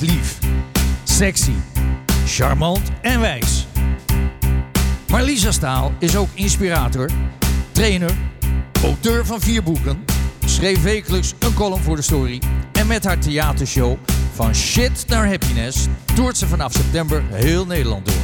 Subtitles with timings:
[0.00, 0.38] lief,
[1.04, 1.54] sexy,
[2.26, 3.66] charmant en wijs.
[5.08, 7.10] Maar Lisa Staal is ook inspirator,
[7.72, 8.10] trainer,
[8.82, 10.04] auteur van vier boeken,
[10.44, 13.96] schreef wekelijks een column voor de story en met haar theatershow
[14.34, 18.14] van shit naar happiness toert ze vanaf september heel Nederland door.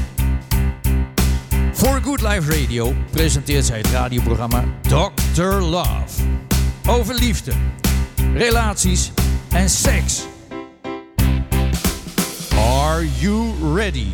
[1.72, 5.42] Voor Good Life Radio presenteert zij het radioprogramma Dr.
[5.42, 6.22] Love.
[6.88, 7.52] Over liefde,
[8.34, 9.10] relaties
[9.50, 10.31] en seks.
[12.62, 14.06] Are you ready?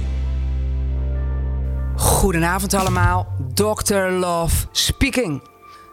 [1.96, 3.94] Goedenavond allemaal, Dr.
[3.94, 5.42] Love speaking.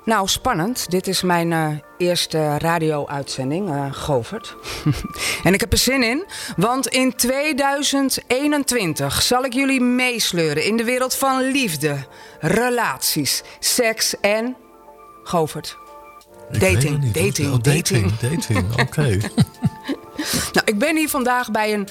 [0.05, 0.89] Nou, spannend.
[0.89, 4.55] Dit is mijn uh, eerste radio-uitzending, uh, Govert.
[5.43, 10.83] en ik heb er zin in, want in 2021 zal ik jullie meesleuren in de
[10.83, 11.97] wereld van liefde,
[12.39, 14.55] relaties, seks en...
[15.23, 15.77] Govert.
[16.51, 19.17] Dating, dating, oh, dating, dating, oké.
[20.53, 21.87] nou, ik ben hier vandaag bij een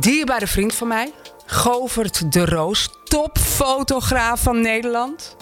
[0.00, 1.12] dierbare vriend van mij.
[1.46, 5.36] Govert de Roos, topfotograaf van Nederland.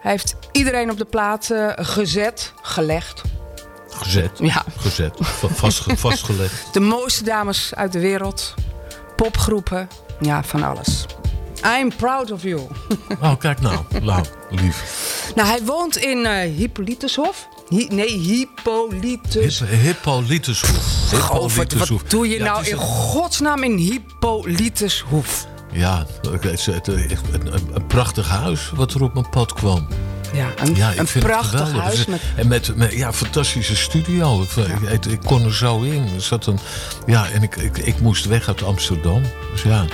[0.00, 3.22] Hij heeft iedereen op de plaat uh, gezet, gelegd.
[3.88, 4.30] Gezet?
[4.38, 4.64] Ja.
[4.76, 5.16] Gezet,
[5.54, 6.66] vast, vastgelegd.
[6.72, 8.54] De mooiste dames uit de wereld.
[9.16, 9.88] Popgroepen,
[10.20, 11.06] ja, van alles.
[11.80, 12.60] I'm proud of you.
[13.20, 13.84] Oh, kijk nou.
[14.02, 15.32] Nou, lief.
[15.34, 17.48] Nou, hij woont in uh, Hippolytushof.
[17.68, 19.60] Hi nee, Hippolytus.
[19.60, 21.10] Hip Hippolytushof.
[21.10, 22.02] Hippolytushof.
[22.02, 25.46] Wat doe je ja, nou in godsnaam in Hippolytushof?
[25.72, 29.86] Ja, het, het, een, een prachtig huis wat er op mijn pad kwam.
[30.32, 32.06] Ja, een, ja, ik een vind prachtig het huis.
[32.06, 32.20] Met...
[32.36, 34.46] En met, met ja, fantastische studio.
[34.56, 34.90] Ja.
[34.90, 36.08] Ik, ik, kon er zo in.
[36.14, 36.58] Er zat een,
[37.06, 39.22] ja, en ik, ik, ik moest weg uit Amsterdam.
[39.52, 39.84] Dus ja,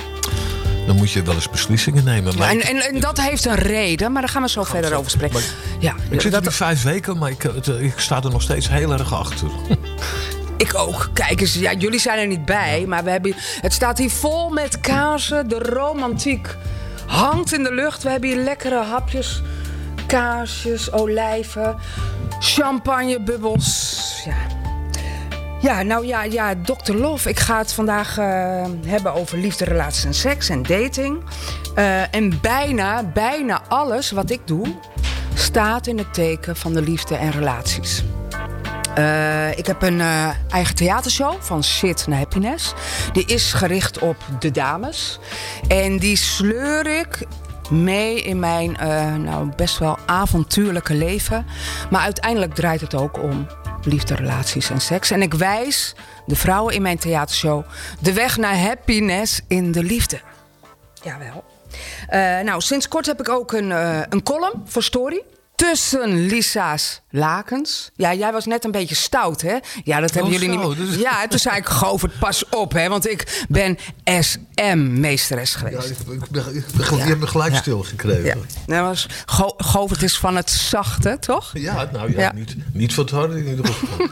[0.85, 2.37] dan moet je wel eens beslissingen nemen.
[2.37, 4.93] Maar ja, en, en, en, dat heeft een reden, maar daar gaan we zo verder
[4.93, 5.39] over spreken.
[5.79, 6.41] ja, ik zit dat...
[6.41, 7.43] er nu vijf weken, maar ik,
[7.79, 9.49] ik sta er nog steeds heel erg achter.
[10.57, 11.09] Ik ook.
[11.13, 14.49] Kijk eens, ja, jullie zijn er niet bij, maar we hebben, het staat hier vol
[14.49, 15.47] met kaarsen.
[15.47, 16.55] De romantiek
[17.05, 18.03] hangt in de lucht.
[18.03, 19.41] We hebben hier lekkere hapjes,
[20.07, 21.75] kaarsjes, olijven,
[22.39, 24.01] champagnebubbels.
[24.25, 24.64] Ja.
[25.65, 26.93] Ja, nou ja, ja, Dr.
[26.93, 27.29] Love.
[27.29, 28.25] Ik ga het vandaag uh,
[28.85, 31.23] hebben over liefde, relaties en seks en dating.
[31.75, 34.75] Uh, en bijna, bijna alles wat ik doe
[35.33, 38.03] staat in het teken van de liefde en relaties.
[38.97, 40.01] Uh, ik heb een
[40.49, 42.73] eigen theatershow van Shit naar Happiness.
[43.13, 45.19] Die is gericht op de dames.
[45.67, 47.27] En die sleur ik
[47.69, 48.71] mee in mijn
[49.23, 51.45] nou, best wel avontuurlijke leven.
[51.89, 53.47] Maar uiteindelijk draait het ook om
[53.85, 55.11] liefde, relaties en seks.
[55.11, 57.63] En ik wijs de vrouwen in mijn theatershow
[57.99, 60.19] de weg naar happiness in de liefde.
[61.03, 61.43] Jawel.
[62.09, 65.23] Uh, nou, sinds kort heb ik ook een, uh, een column voor Story
[65.55, 67.89] tussen Lisa's lakens.
[67.95, 69.57] Ja, jij was net een beetje stout, hè?
[69.83, 70.99] Ja, dat hebben oh, jullie niet meer.
[70.99, 72.89] Ja, toen zei ik, Govert, pas op, hè?
[72.89, 75.87] Want ik ben SM-meesteres geweest.
[75.87, 78.23] Ja, ik, ben, ik ben, je hebt me gelijk stil gekregen.
[78.23, 78.35] Ja.
[78.65, 81.51] Nou, was, Go, Govert is van het zachte, toch?
[81.53, 84.07] Ja, nou ja, Niet, niet van het harde in ieder geval.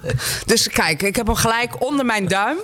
[0.46, 2.56] dus kijk, ik heb hem gelijk onder mijn duim.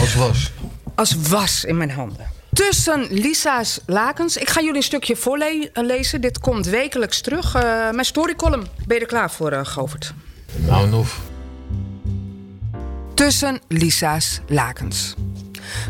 [0.00, 0.52] Als was.
[0.94, 2.40] Als was in mijn handen.
[2.52, 4.36] Tussen Lisa's lakens.
[4.36, 6.20] Ik ga jullie een stukje voorlezen.
[6.20, 7.54] Dit komt wekelijks terug.
[7.54, 8.66] Uh, mijn storycolumn.
[8.86, 10.14] Ben je er klaar voor, uh, Govert?
[10.56, 11.08] Nou, nog.
[13.14, 15.14] Tussen Lisa's lakens.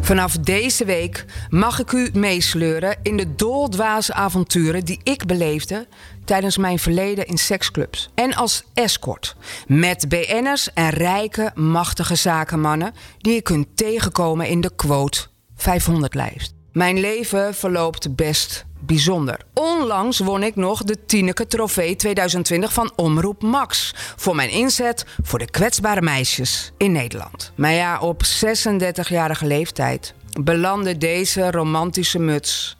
[0.01, 5.87] Vanaf deze week mag ik u meesleuren in de doldwaze avonturen die ik beleefde
[6.25, 9.37] tijdens mijn verleden in seksclubs en als escort.
[9.67, 15.31] Met BN'ers en rijke, machtige zakenmannen die je kunt tegenkomen in de quote
[15.63, 16.55] 500 lijst.
[16.73, 19.41] Mijn leven verloopt best bijzonder.
[19.55, 23.95] Onlangs won ik nog de Tineke Trofee 2020 van Omroep Max.
[24.17, 27.53] Voor mijn inzet voor de kwetsbare meisjes in Nederland.
[27.57, 32.77] Maar ja, op 36-jarige leeftijd belandde deze romantische muts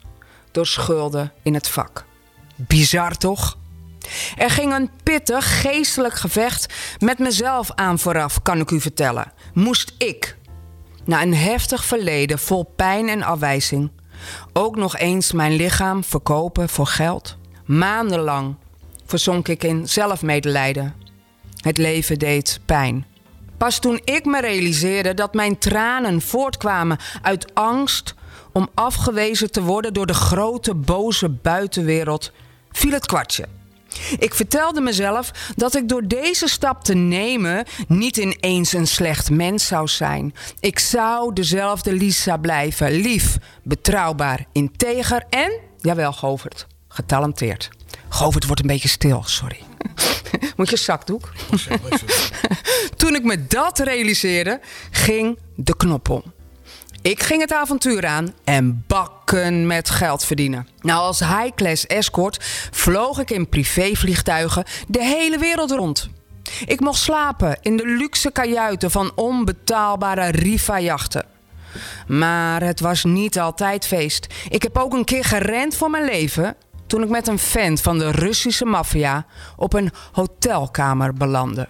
[0.51, 2.05] door schulden in het vak.
[2.55, 3.57] Bizar toch?
[4.37, 9.33] Er ging een pittig geestelijk gevecht met mezelf aan vooraf, kan ik u vertellen.
[9.53, 10.37] Moest ik
[11.05, 13.91] na een heftig verleden vol pijn en afwijzing,
[14.53, 17.37] ook nog eens mijn lichaam verkopen voor geld.
[17.65, 18.55] Maandenlang
[19.05, 20.93] verzonk ik in zelfmedelijden.
[21.61, 23.05] Het leven deed pijn.
[23.57, 28.15] Pas toen ik me realiseerde dat mijn tranen voortkwamen uit angst
[28.51, 32.31] om afgewezen te worden door de grote boze buitenwereld,
[32.71, 33.47] viel het kwartje.
[34.17, 39.67] Ik vertelde mezelf dat ik door deze stap te nemen niet ineens een slecht mens
[39.67, 40.33] zou zijn.
[40.59, 45.51] Ik zou dezelfde Lisa blijven, lief, betrouwbaar, integer en,
[45.81, 47.69] jawel Govert, getalenteerd.
[48.09, 49.59] Govert wordt een beetje stil, sorry.
[50.57, 51.31] Moet je zakdoek?
[52.97, 54.59] Toen ik me dat realiseerde,
[54.91, 56.23] ging de knop om.
[57.03, 60.67] Ik ging het avontuur aan en bakken met geld verdienen.
[60.81, 62.37] Nou, als high-class escort
[62.71, 66.09] vloog ik in privévliegtuigen de hele wereld rond.
[66.65, 71.25] Ik mocht slapen in de luxe kajuiten van onbetaalbare Riva-jachten.
[72.07, 74.27] Maar het was niet altijd feest.
[74.49, 76.55] Ik heb ook een keer gerend voor mijn leven
[76.87, 81.67] toen ik met een vent van de Russische maffia op een hotelkamer belandde.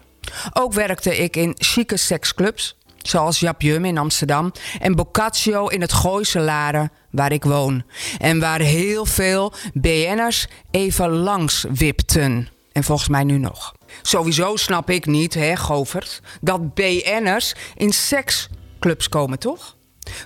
[0.54, 2.78] Ook werkte ik in chique seksclubs,
[3.08, 7.84] zoals Jap Jum in Amsterdam en Boccaccio in het Gooise Laren, waar ik woon.
[8.20, 12.48] En waar heel veel BN'ers even langs wipten.
[12.72, 13.74] En volgens mij nu nog.
[14.02, 19.76] Sowieso snap ik niet, hè, Govert, dat BN'ers in seksclubs komen, toch?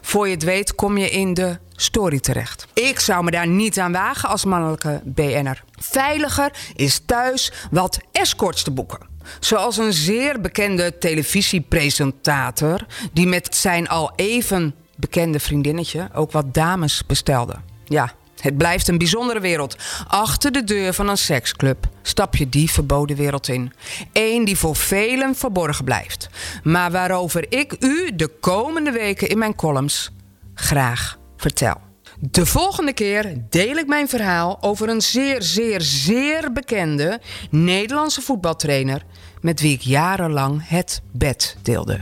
[0.01, 2.67] Voor je het weet kom je in de story terecht.
[2.73, 5.63] Ik zou me daar niet aan wagen als mannelijke BN'er.
[5.71, 9.15] Veiliger is thuis wat escorts te boeken.
[9.39, 12.85] Zoals een zeer bekende televisiepresentator...
[13.13, 17.55] die met zijn al even bekende vriendinnetje ook wat dames bestelde.
[17.85, 19.75] Ja, het blijft een bijzondere wereld.
[20.07, 23.73] Achter de deur van een seksclub stap je die verboden wereld in.
[24.13, 26.29] Eén die voor velen verborgen blijft.
[26.63, 30.11] Maar waarover ik u de komende weken in mijn columns
[30.53, 31.86] graag vertel.
[32.19, 37.21] De volgende keer deel ik mijn verhaal over een zeer, zeer, zeer bekende
[37.51, 39.05] Nederlandse voetbaltrainer
[39.41, 41.99] met wie ik jarenlang het bed deelde.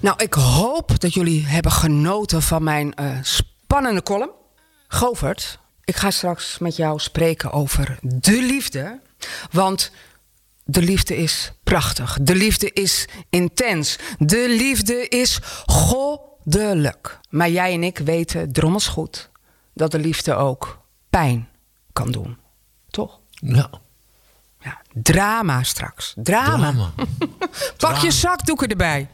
[0.00, 4.32] Nou, ik hoop dat jullie hebben genoten van mijn uh, spannende column.
[4.88, 9.00] Govert, ik ga straks met jou spreken over de liefde.
[9.50, 9.90] Want
[10.64, 12.18] de liefde is prachtig.
[12.22, 13.98] De liefde is intens.
[14.18, 15.38] De liefde is
[16.50, 17.18] goddelijk.
[17.30, 19.30] Maar jij en ik weten drommels goed
[19.74, 20.78] dat de liefde ook
[21.10, 21.48] pijn
[21.92, 22.38] kan doen.
[22.90, 23.20] Toch?
[23.30, 23.70] Ja.
[24.60, 26.14] Ja, drama straks.
[26.22, 26.56] Drama.
[26.56, 26.90] Drama.
[27.76, 29.08] Pak je zakdoeken erbij.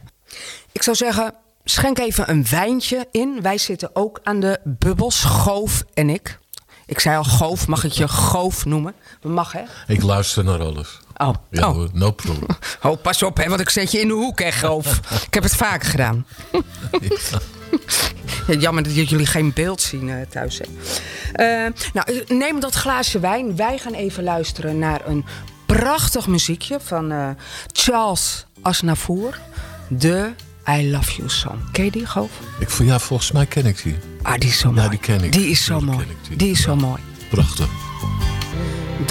[0.71, 1.33] Ik zou zeggen,
[1.63, 3.41] schenk even een wijntje in.
[3.41, 6.39] Wij zitten ook aan de bubbels, Goof en ik.
[6.85, 8.95] Ik zei al Goof, mag ik je Goof noemen?
[9.21, 9.63] Mag hè?
[9.87, 10.99] Ik luister naar alles.
[11.17, 11.87] Oh, Ja, oh.
[11.93, 12.47] no problem.
[12.83, 14.97] oh pas op hè, want ik zet je in de hoek hè, Goof.
[15.27, 16.25] ik heb het vaker gedaan.
[18.47, 20.59] Ja, jammer dat jullie geen beeld zien eh, thuis.
[20.59, 20.65] Hè.
[21.65, 23.55] Eh, nou, neem dat glaasje wijn.
[23.55, 25.25] Wij gaan even luisteren naar een
[25.65, 27.29] prachtig muziekje van eh,
[27.71, 29.39] Charles Aznavour.
[29.87, 30.31] De
[30.69, 31.57] I Love You Song.
[31.71, 32.29] Ken je die, Goof?
[32.59, 33.95] Ik, ja, volgens mij ken ik die.
[34.21, 34.89] Ah, die is zo Ja, mooi.
[34.89, 35.31] die ken ik.
[35.31, 36.05] Die is zo Ja, die mooi.
[36.27, 36.37] die.
[36.37, 36.77] Die is zo Ja.
[36.79, 37.01] mooi.
[37.29, 37.67] Prachtig.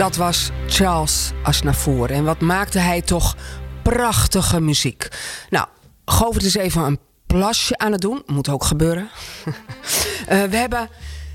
[0.03, 2.11] Dat was Charles Aznavour.
[2.11, 3.37] En wat maakte hij toch
[3.83, 5.09] prachtige muziek.
[5.51, 5.67] Nou,
[6.05, 8.23] Govert is even een plasje aan het doen.
[8.27, 9.11] Moet ook gebeuren.
[10.27, 10.89] Eh, we hebben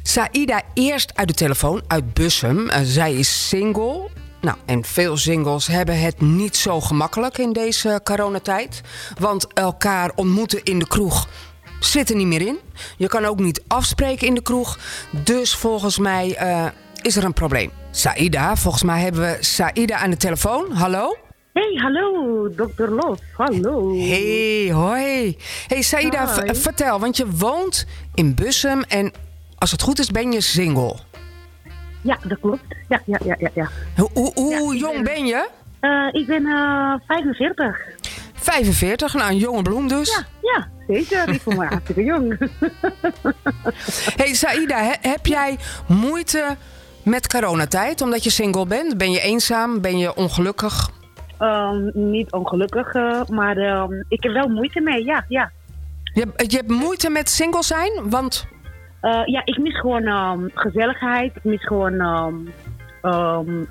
[0.04, 2.70] Saïda eerst uit de telefoon, uit Bussum.
[2.70, 4.10] Eh, zij is single.
[4.42, 8.82] Nou, en veel singles hebben het niet zo gemakkelijk in deze coronatijd.
[9.20, 11.28] Want elkaar ontmoeten in de kroeg
[11.80, 12.60] zit er niet meer in.
[12.98, 14.80] Je kan ook niet afspreken in de kroeg.
[15.12, 16.66] Dus volgens mij eh,
[17.02, 17.72] is er een probleem.
[17.98, 20.72] Saïda, volgens mij hebben we Saïda aan de telefoon.
[20.72, 21.18] Hallo?
[21.54, 23.20] Hey, hallo, dokter Los.
[23.38, 23.96] Hallo.
[23.98, 25.38] Hey, hoi.
[25.68, 29.12] Hey v- vertel, want je woont in Bussum en
[29.58, 30.96] als het goed is ben je single.
[32.02, 32.62] Ja, dat klopt.
[32.90, 33.50] Ja, ja, ja, ja.
[33.54, 33.70] ja.
[33.98, 35.48] Hoe, hoe, hoe Ja, ik jong ben- ben je?
[35.80, 37.78] Eh, ik ben eh 45.
[38.34, 40.10] 45, nou een jonge bloem dus.
[40.10, 41.30] Ja, ja, zeker.
[41.34, 42.38] Ik voel me hartstikke jong.
[44.16, 45.58] Hey Saïda, he- heb jij
[45.88, 46.56] moeite
[47.08, 48.98] met coronatijd omdat je single bent?
[48.98, 49.82] Ben je eenzaam?
[49.82, 50.90] Ben je ongelukkig?
[51.38, 55.06] Ehm, niet ongelukkig, eh, maar ehm, ik heb wel moeite mee.
[55.06, 55.52] Ja, ja.
[56.14, 57.92] Je, hebt- je hebt moeite met single zijn?
[58.10, 58.46] Want
[59.02, 61.36] Eh, ja, ik mis gewoon ehm, gezelligheid.
[61.36, 61.96] Ik mis gewoon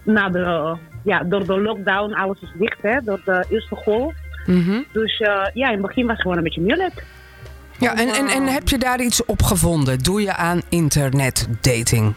[0.05, 4.15] na de, ja, door de lockdown, alles is dicht, hè, door de eerste golf.
[4.47, 4.81] Mhm.
[4.93, 7.05] Dus eh, ja, in het begin was het gewoon een beetje moeilijk.
[7.79, 9.99] Ja, en, en, en heb je daar iets op gevonden?
[9.99, 12.15] Doe je aan internetdating?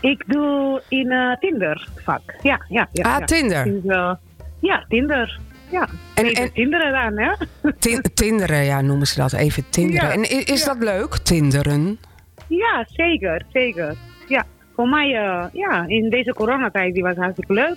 [0.00, 2.20] Ik doe in eh, Tinder vak.
[2.42, 3.12] Ja, ja, ja.
[3.14, 3.24] Ah, ja.
[3.26, 3.64] Tinder.
[3.64, 4.12] Dus, eh,
[4.60, 5.38] ja, Tinder.
[5.70, 7.32] Ja, En- en, en- Tinderen dan, hè?
[7.78, 10.08] Tin- Tinderen, ja, noemen ze dat even Tinderen.
[10.08, 10.66] Ja, En is ja.
[10.74, 11.98] dat leuk, Tinderen?
[12.46, 13.94] Ja, zeker, zeker.
[14.28, 17.76] Ja, voor mij, eh, ja, in deze coronatijd, die was hartstikke leuk.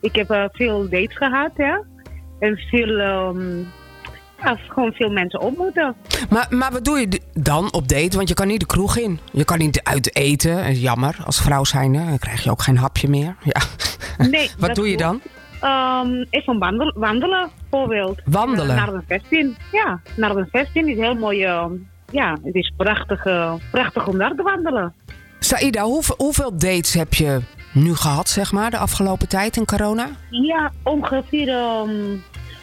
[0.00, 1.82] Ik heb veel dates gehad, ja.
[2.38, 3.62] En veel, ehm,
[4.68, 5.94] gewoon veel mensen ontmoeten.
[6.30, 8.16] Maar, maar wat doe je dan op date?
[8.16, 9.18] Want je kan niet de kroeg in.
[9.32, 10.64] Je kan niet uit eten.
[10.64, 11.98] Eh, Jammer, als vrouw zijnde.
[12.04, 13.36] Dan krijg je ook geen hapje meer.
[13.52, 13.60] Ja.
[14.26, 15.20] Nee, wat doe je dan?
[15.60, 18.20] Ehm, even wandel- wandelen, bijvoorbeeld.
[18.24, 18.76] Wandelen?
[18.76, 19.56] Eh, naar een festin.
[19.72, 21.44] Ja, naar een festin is heel mooi.
[21.44, 21.72] ehm,
[22.10, 24.94] ja, het is prachtig, eh, prachtig om daar te wandelen.
[25.38, 27.40] Saïda, hoeveel, hoeveel dates heb je
[27.72, 30.08] nu gehad, zeg maar, de afgelopen tijd in corona?
[30.30, 31.90] Ja, ongeveer, ehm,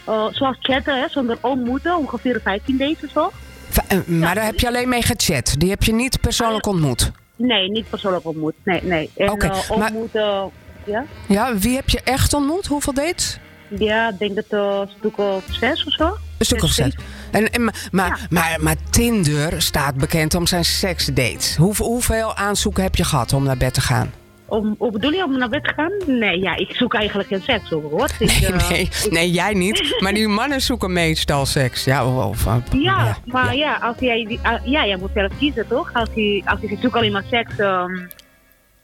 [0.05, 3.31] eh, zoals chatten, hè, zonder ontmoeten, ongeveer 15 dates of zo.
[3.69, 5.55] Va- eh, maar daar heb je alleen mee gechat.
[5.57, 7.12] Die heb je niet persoonlijk ontmoet.
[7.35, 8.53] Nee, niet persoonlijk ontmoet.
[8.63, 9.09] Nee, nee.
[9.17, 10.50] En eh, maar- ontmoeten,
[10.85, 11.05] ja?
[11.27, 12.65] Ja, wie heb je echt ontmoet?
[12.65, 13.38] Hoeveel dates?
[13.79, 16.17] Ja, ik denk dat het een stuk of zes of zo.
[16.38, 16.95] Een stuk of Zes.
[17.31, 21.55] En, en, maar, maar, maar, maar Tinder staat bekend om zijn seksdates.
[21.55, 24.12] Hoeveel, hoeveel aanzoeken heb je gehad om naar bed te gaan?
[24.47, 26.17] Om, hoe bedoel je om naar bed te gaan?
[26.19, 27.81] Nee, ja, ik zoek eigenlijk geen seks hoor.
[27.91, 28.09] hoor.
[28.19, 29.95] Ik, Nee, eh, nee, nee, jij niet.
[29.99, 31.83] Maar die mannen zoeken meestal seks.
[31.83, 35.67] Ja, of, eh, Ja, maar ja, als jij, die- ah, ja, jij moet zelf kiezen
[35.67, 35.89] toch?
[35.93, 37.91] Als je, als je zoekt alleen maar seks, ehm,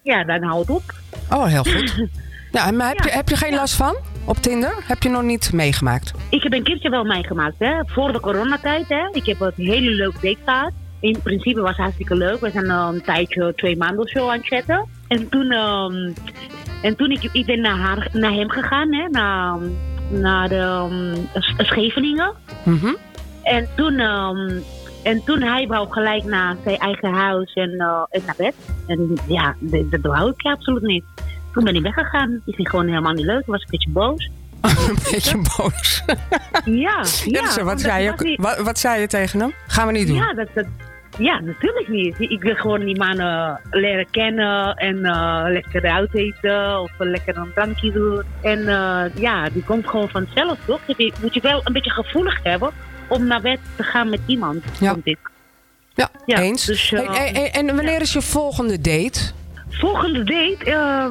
[0.03, 0.83] ja, dan houdt het op.
[1.29, 1.93] Oh, heel goed.
[2.51, 3.05] Ja, maar heb, Ja.
[3.05, 4.73] je, heb je geen last van op Tinder?
[4.87, 6.11] Heb je nog niet meegemaakt?
[6.29, 7.73] Ik heb een keertje wel meegemaakt, hè.
[7.85, 9.09] Voor de coronatijd, hè.
[9.11, 10.71] Ik heb een hele leuke date gehad.
[10.99, 12.39] In principe was het hartstikke leuk.
[12.39, 14.87] We zijn een tijdje, twee maanden of zo aan het chatten.
[15.11, 16.11] En toen, ehm,
[16.81, 19.07] en toen ik, ik ben naar, haar, naar hem gegaan, hè.
[19.09, 19.57] Naar,
[20.09, 20.87] naar de,
[21.33, 22.33] S- Scheveningen.
[22.63, 22.93] Mhm.
[23.43, 24.51] En toen, ehm,
[25.03, 28.55] en toen hij wou gelijk naar zijn eigen huis en, eh, en naar bed.
[28.87, 31.03] En ja, dat, dat wou ik absoluut niet.
[31.53, 32.41] Toen ben ik weggegaan.
[32.45, 33.39] Ik vind gewoon helemaal niet leuk.
[33.39, 34.29] Ik was een beetje boos.
[34.89, 36.03] een beetje boos.
[36.65, 37.63] Ja, ja.
[37.63, 39.53] wat, zei je, wat, wat zei je tegen hem?
[39.67, 40.15] Gaan we niet doen.
[40.15, 40.65] Ja, dat, dat,
[41.21, 42.15] ja, natuurlijk niet.
[42.19, 47.51] Ik wil gewoon die mannen leren kennen en eh, lekker uit eten of lekker een
[47.53, 48.23] drankje doen.
[48.41, 50.79] En eh, ja, die komt gewoon vanzelf, toch?
[50.87, 52.71] Je moet je wel een beetje gevoelig hebben
[53.07, 54.95] om naar bed te gaan met iemand, Ja.
[55.03, 55.17] ik.
[55.93, 56.65] Ja, Ja, eens.
[56.65, 59.19] dus, eh, hey, hey, en wanneer is je volgende date?
[59.69, 61.05] Volgende date, eh,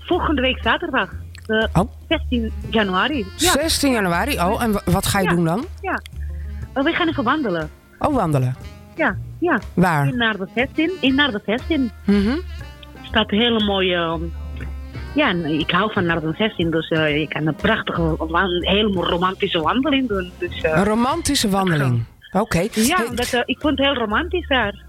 [0.00, 1.10] volgende week zaterdag,
[1.46, 1.90] eh, Oh.
[2.08, 3.26] 16 januari.
[3.36, 4.38] Ja, 16 januari.
[4.40, 5.64] Oh, en wa- wat ga je doen dan?
[5.82, 6.00] ja.
[6.72, 7.70] Eh, we gaan even wandelen.
[7.98, 8.56] Oh, wandelen.
[8.96, 9.60] Ja, ja.
[9.74, 10.06] Waar?
[10.08, 10.90] In naar de vestin.
[11.00, 11.90] In naar de vestin.
[12.04, 12.36] Mhm.
[13.02, 13.94] staat een hele mooie.
[13.94, 14.22] ehm,
[15.14, 19.60] Ja, ik hou van Narden 16, dus eh, je kan een prachtige, wan- hele romantische
[19.60, 20.30] wandeling doen.
[20.38, 22.04] Dus, eh, Een romantische wandeling.
[22.32, 22.66] Oké.
[22.72, 24.82] ja, dat, eh, ik vond het heel romantisch daar.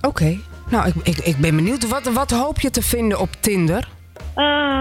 [0.00, 0.36] Oké.
[0.70, 1.88] Nou, ik, ik, ik ben benieuwd.
[1.88, 3.88] Wat, wat hoop je te vinden op Tinder?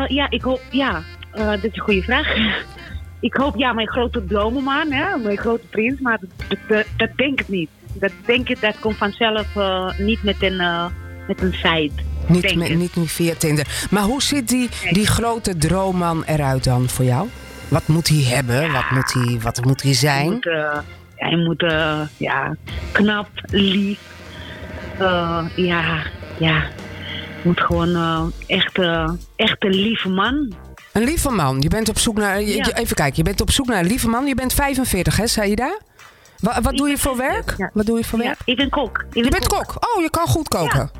[0.07, 1.01] Ja, ik hoop, ja,
[1.31, 2.27] dat is een goede vraag.
[3.23, 7.39] ik hoop, ja, mijn grote dromenman, hè, mijn grote prins, maar dat, dat, dat denk
[7.39, 7.69] ik niet.
[7.93, 10.85] Dat denk ik, dat komt vanzelf eh, niet met een, eh,
[11.27, 11.91] met een site.
[12.27, 13.87] Niet, met, niet, niet via Tinder.
[13.89, 17.27] Maar hoe ziet die, die grote droomman eruit dan voor jou?
[17.67, 18.71] Wat moet hij hebben?
[18.71, 20.31] Wat, moet hij, wat moet hij Hij zijn?
[20.31, 20.77] moet, eh,
[21.15, 22.55] hij moet eh, ja,
[22.91, 23.99] knap, lief.
[24.97, 26.03] Eh, ja,
[26.39, 26.63] ja.
[27.43, 28.79] Moet gewoon eh, echt,
[29.35, 30.53] echt een lieve man.
[30.93, 31.61] Een lieve man.
[31.61, 32.41] Je bent op zoek naar.
[32.41, 32.73] je- Ja.
[32.73, 33.15] even kijken.
[33.17, 34.25] Je bent op zoek naar een lieve man.
[34.25, 35.79] Je bent 45, hè, zei je daar?
[36.39, 37.53] Wa- wat doe je voor werk?
[37.57, 37.69] Ja.
[37.73, 38.39] Wat doe je voor Ja, werk?
[38.45, 38.97] ik ben kok.
[38.99, 39.75] Ik ben Je bent kok.
[39.95, 40.91] Oh, je kan goed koken.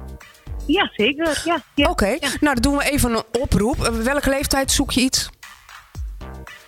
[0.68, 1.42] Ja, zeker.
[1.76, 1.90] Ja.
[1.90, 3.78] Oké, nou dan doen we even een oproep.
[4.04, 5.30] Welke leeftijd zoek je iets?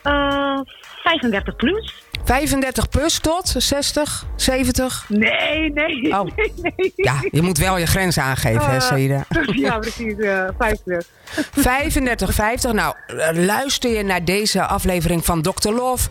[0.04, 0.60] Eh,
[1.04, 1.94] 35 plus?
[2.24, 5.06] 35 plus tot 60, 70?
[5.08, 6.12] Nee, nee.
[6.20, 6.24] Oh.
[6.36, 6.94] nee, nee.
[6.96, 9.26] Ja, je moet wel je grens aangeven, hè, Eh, Saida.
[9.66, 10.18] ja, precies.
[10.20, 11.06] eh 50.
[11.52, 12.74] 35, 50.
[12.74, 15.70] Nou, eh, luister je naar deze aflevering van Dr.
[15.72, 16.10] Love.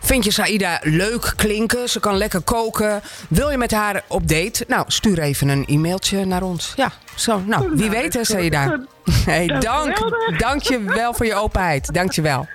[0.00, 1.88] Vind je Saida leuk klinken?
[1.88, 3.00] Ze kan lekker koken.
[3.28, 4.64] Wil je met haar op date?
[4.68, 6.72] Nou, stuur even een e-mailtje naar ons.
[6.76, 7.40] Ja, zo.
[7.46, 8.78] Nou, wie weet hè, Saida.
[9.24, 9.96] Hey, dank,
[10.38, 11.94] dank je wel voor je openheid.
[11.94, 12.48] Dank je wel.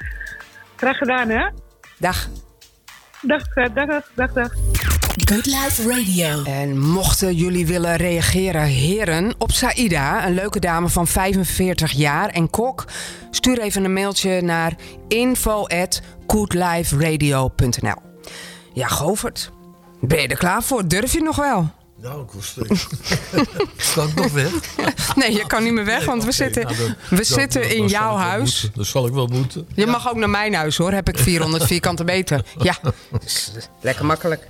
[0.75, 1.47] Graag gedaan, hè?
[1.97, 2.27] Dag.
[3.21, 4.33] Dag, eh, dag, dag, dag.
[4.33, 4.51] dag.
[5.25, 6.43] Good Life Radio.
[6.43, 12.49] En mochten jullie willen reageren, heren, op Saida, een leuke dame van 45 jaar en
[12.49, 12.85] kok,
[13.31, 14.73] stuur even een mailtje naar
[15.07, 18.01] info@goodliferadio.nl.
[18.73, 19.51] Ja, Govert,
[20.01, 20.87] ben je er klaar voor?
[20.87, 21.69] Durf je nog wel?
[22.01, 22.53] Nou, ik was
[23.95, 24.51] Kan ik nog weg?
[25.15, 27.61] Nee, je kan niet meer weg, Nee, want we zitten, nou, dan- we dan- zitten
[27.61, 28.61] dan- in jouw huis.
[28.61, 28.77] moeten.
[28.79, 29.67] Dat zal ik wel moeten.
[29.75, 32.45] Je mag ook naar mijn huis hoor, heb ik 400 vierkante meter.
[32.59, 32.77] Ja,
[33.81, 34.47] lekker makkelijk.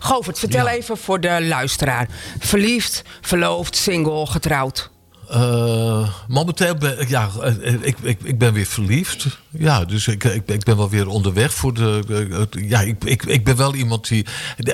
[0.00, 0.72] Govert, vertel Ja.
[0.72, 2.08] even voor de luisteraar.
[2.38, 4.90] Verliefd, verloofd, single, getrouwd.
[5.28, 9.26] Eh, momenteel ben ja, eh, ik, ik, ik ben weer verliefd.
[9.58, 12.02] Ja, dus ik, ik, ik ben wel weer onderweg voor de.
[12.30, 14.26] het- ja, ik, ik, ik ben wel iemand die.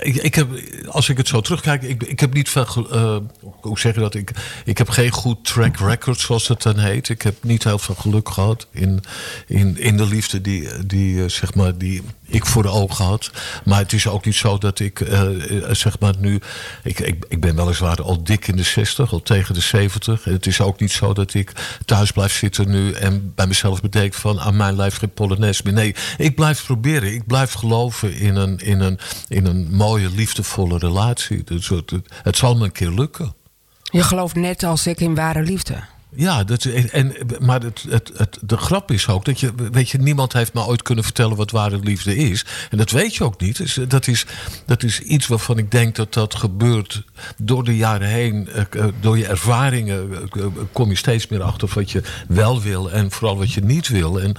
[0.02, 0.48] Ik, heb,
[0.88, 2.66] als ik het zo terugkijk, ik, ik heb niet veel.
[2.90, 3.16] eh,
[3.60, 4.14] hoe zeg dat?
[4.14, 4.30] Ik,
[4.64, 7.08] ik heb geen goed track record, zoals het dan heet.
[7.08, 9.00] Ik heb niet heel veel geluk gehad in,
[9.46, 13.30] in, in de liefde die, die, eh, zeg maar, die ik voor de ogen had.
[13.64, 16.40] Maar het is ook niet zo dat ik, eh, eh, zeg maar, nu.
[16.82, 20.26] Ik, ik, ik ben weliswaar al dik in de 60, al tegen de 70.
[20.26, 21.52] En het is ook niet zo dat ik
[21.84, 25.72] thuis blijf zitten nu en bij mezelf bedenk van aan mijn lijf geen polonaise meer.
[25.72, 27.14] Nee, ik blijf proberen.
[27.14, 28.98] Ik blijf geloven in een, in een,
[29.28, 31.44] in een mooie, liefdevolle relatie.
[31.44, 33.34] Dus het, het zal me een keer lukken.
[33.82, 35.82] Je gelooft net als ik in ware liefde.
[36.16, 40.32] Ja, dat, en, maar het, het, de grap is ook dat je, weet je, niemand
[40.32, 42.44] heeft me ooit kunnen vertellen wat ware liefde is.
[42.70, 43.56] En dat weet je ook niet.
[43.56, 44.26] Dus dat, is,
[44.66, 47.02] dat is iets waarvan ik denk dat dat gebeurt
[47.36, 48.48] door de jaren heen.
[48.48, 52.90] eh, eh, Door je ervaringen eh, kom je steeds meer achter wat je wel wil
[52.90, 54.20] en vooral wat je niet wil.
[54.20, 54.36] En,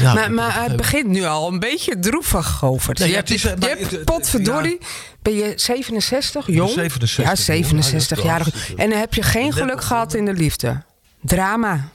[0.00, 2.98] ja, Maar, maar het begint nu al een beetje droevig, Govert.
[2.98, 4.78] Nee, je hebt, is, je hebt het- het- potverdorie,
[5.22, 6.70] ben je 67, jong?
[6.70, 7.38] 67 ja, jong.
[7.38, 8.68] 67 Ja, dat jarig.
[8.68, 10.82] is En dan heb je geen geluk gehad in de liefde.
[11.20, 11.88] Drama.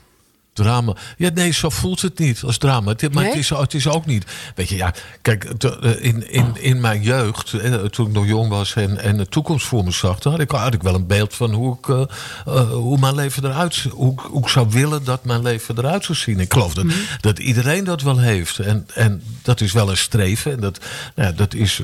[0.52, 0.94] Drama.
[1.16, 2.90] Ja, nee, zo voelt het niet als drama.
[2.90, 3.32] Het, maar Nee?
[3.32, 4.24] het, is, het is ook niet.
[4.54, 8.48] Weet je, ja, kijk, eh, in, in, in mijn jeugd, eh, toen ik nog jong
[8.48, 11.06] was en, en de toekomst voor me zag, dan had ik, had ik wel een
[11.06, 15.04] beeld van hoe, ik, eh, hoe mijn leven eruit hoe, ik- hoe ik zou willen
[15.04, 16.40] dat mijn leven eruit zou zien.
[16.40, 16.96] Ik geloof dat, Mhm.
[17.20, 18.58] dat iedereen dat wel heeft.
[18.58, 20.52] En, en dat is wel een streven.
[20.52, 20.78] En dat,
[21.14, 21.80] nou ja, dat is,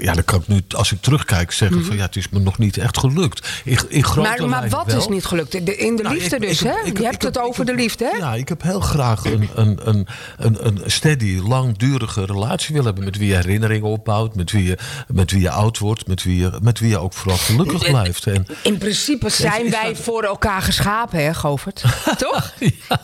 [0.00, 2.58] ja, dan kan ik nu, als ik terugkijk, zeggen van ja, het is me nog
[2.58, 3.48] niet echt gelukt.
[3.64, 4.48] In, in grote Mhm.
[4.50, 4.98] Maar, maar wat wel.
[4.98, 5.54] is niet gelukt?
[5.54, 5.64] In
[5.96, 6.74] de Nou, liefde ik- dus, hè?
[6.94, 8.16] je hebt het over de liefde, hè?
[8.16, 10.06] Ja, ik heb heel graag een, een, een,
[10.38, 13.04] een, een steady, langdurige relatie willen hebben.
[13.04, 14.34] Met wie je herinneringen opbouwt.
[14.34, 14.78] Met wie je,
[15.08, 16.06] met wie je oud wordt.
[16.06, 18.26] Met wie je, met wie je ook vooral gelukkig blijft.
[18.26, 21.84] En, In principe zijn wij dat- voor elkaar geschapen, hè, Govert?
[22.18, 22.52] Toch?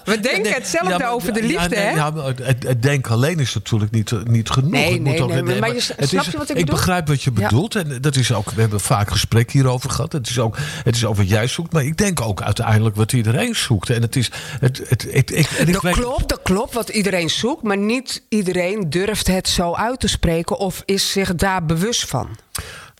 [0.04, 1.90] We denken Nee, hetzelfde ja, over de ja, liefde, nee, hè?
[1.90, 4.70] Ja, maar het, het denken alleen is natuurlijk niet, niet genoeg.
[4.70, 7.22] Nee, moet nee, ook- nee, maar je- het is- je wat ik Ik begrijp wat
[7.22, 7.74] je bedoelt.
[7.74, 10.12] En dat is ook, we hebben vaak gesprek hierover gehad.
[10.12, 11.72] Het is ook, het is ook wat jij zoekt.
[11.72, 13.90] Maar ik denk ook uiteindelijk wat iedereen zoekt.
[13.90, 14.30] En het is...
[14.60, 17.76] Het, het, ik, ik, en ik Dat weet- klopt, dat klopt wat iedereen zoekt, maar
[17.78, 22.28] niet iedereen durft het zo uit te spreken of is zich daar bewust van.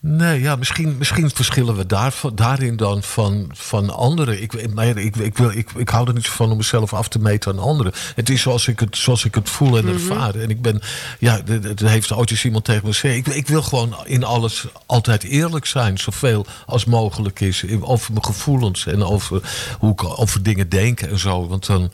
[0.05, 4.41] Nee, ja, misschien, misschien verschillen we daar, daarin dan van, van anderen.
[4.41, 7.19] Ik, maar ik, ik, wil, ik, ik hou er niet van om mezelf af te
[7.19, 7.93] meten aan anderen.
[8.15, 10.35] Het is zoals ik het, zoals ik het voel en ervaar.
[10.35, 10.81] En ik ben,
[11.19, 11.41] ja,
[11.75, 13.15] er heeft ooit eens iemand tegen me gezegd.
[13.15, 17.63] Ik, ik wil gewoon in alles altijd eerlijk zijn, zoveel als mogelijk is.
[17.81, 19.41] Over mijn gevoelens en over
[19.79, 21.47] hoe ik over dingen denk en zo.
[21.47, 21.91] Want dan.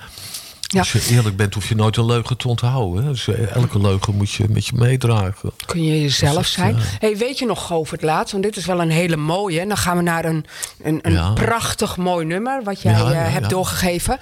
[0.72, 0.80] Ja.
[0.80, 3.04] Als je eerlijk bent, hoef je nooit een leugen te onthouden.
[3.04, 3.10] Hè?
[3.10, 5.52] Dus elke leugen moet je met je meedragen.
[5.66, 6.76] Kun je jezelf is zijn?
[7.00, 8.32] Hey, weet je nog, Govert, laatst?
[8.32, 9.60] Want dit is wel een hele mooie.
[9.60, 10.46] En dan gaan we naar een,
[10.82, 11.34] een, een Ja.
[11.34, 12.64] prachtig mooi nummer...
[12.64, 14.18] wat jij eh, hebt doorgegeven.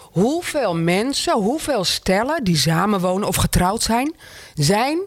[0.00, 4.14] Hoeveel mensen, hoeveel stellen die samenwonen of getrouwd zijn...
[4.54, 4.98] zijn,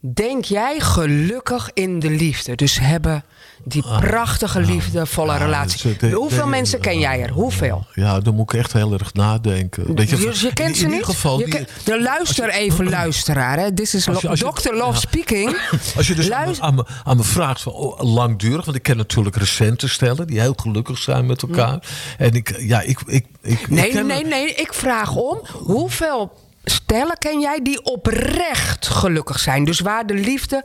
[0.00, 2.54] denk jij, gelukkig in de liefde?
[2.54, 3.24] Dus hebben
[3.68, 5.90] die prachtige liefdevolle Ah, ja, relatie.
[5.90, 7.30] is- de- hoeveel de- mensen ken jij er?
[7.30, 7.86] Hoeveel?
[7.94, 9.94] Ja, dan moet ik echt heel erg nadenken.
[9.94, 10.98] Weet Je, je, je kent in- ze in niet?
[10.98, 11.48] ieder geval, Je
[11.84, 13.58] ken- luister even, luisteraar.
[13.58, 13.74] Hè.
[13.74, 14.74] Dit is Als je- Lo- als je- Dr.
[14.74, 14.98] Love ja.
[14.98, 15.58] speaking.
[15.96, 18.76] Als je dus aan me, Luister- aan, me, aan me vraagt van oh, langdurig, want
[18.76, 21.78] ik ken natuurlijk recente stellen die heel gelukkig zijn met elkaar.
[22.18, 24.54] En ik, ja, ik, ik, ik, Nee, nee, nee.
[24.54, 26.32] Ik vraag om hoeveel
[26.64, 29.64] stellen ken jij die oprecht gelukkig zijn?
[29.64, 30.64] Dus waar de liefde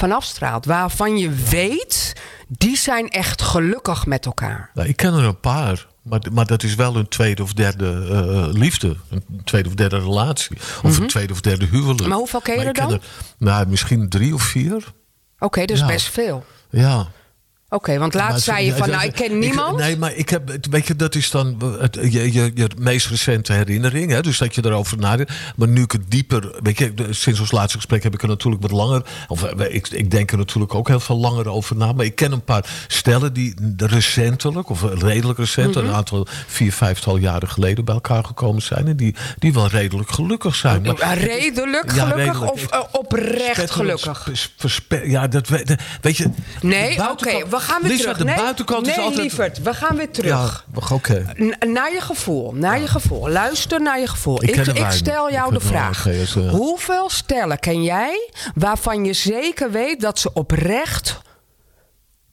[0.00, 0.64] van afstraalt.
[0.64, 2.12] Waarvan je weet,
[2.48, 4.70] die zijn echt gelukkig met elkaar.
[4.74, 5.86] Nou, ik ken er een paar.
[6.02, 8.96] Maar, maar dat is wel een tweede of derde eh, liefde.
[9.10, 10.56] Een tweede of derde relatie.
[10.82, 11.98] Of een tweede of derde huwelijk.
[12.00, 12.08] Mhm.
[12.08, 13.00] Maar hoeveel ken je er dan?
[13.38, 14.92] nou, misschien drie of vier.
[15.38, 15.86] Oké, Ja.
[15.86, 16.44] best veel.
[16.70, 17.06] Ja.
[17.72, 19.76] Oké, want laatst ze- zei je van, nou, ik ken niemand.
[19.78, 23.52] nee, maar ik heb, weet je, dat is dan het, je, je, je meest recente
[23.52, 24.10] herinnering.
[24.10, 25.32] Hè, dus dat je erover nadenkt.
[25.56, 28.62] Maar nu ik het dieper, weet je, sinds ons laatste gesprek heb ik er natuurlijk
[28.62, 29.02] wat langer.
[29.28, 31.92] Of eh, ik, ik denk er natuurlijk ook heel veel langer over na.
[31.92, 35.84] Maar ik ken een paar stellen die recentelijk, of redelijk recent, Mhm.
[35.86, 38.86] een aantal vier, vijftal jaren geleden bij elkaar gekomen zijn.
[38.88, 40.82] En die, die wel redelijk gelukkig zijn.
[40.82, 42.52] Maar redelijk Ja, gelukkig redelijk.
[42.52, 44.28] of eh, oprecht gelukkig?
[45.04, 46.30] ja, dat weet, weet je.
[46.60, 48.18] Nee, oké, we gaan weer Lisa, terug.
[48.18, 49.20] de nee, buitenkant nee, is altijd.
[49.20, 50.64] lieverd, we gaan weer terug.
[50.74, 51.26] Ja, oké.
[51.66, 53.28] Naar je gevoel, naar je gevoel.
[53.28, 54.42] Luister naar je gevoel.
[54.42, 56.06] Ik stel jou de vraag.
[56.06, 56.50] Eh.
[56.50, 61.20] Hoeveel stellen ken jij waarvan je zeker weet dat ze oprecht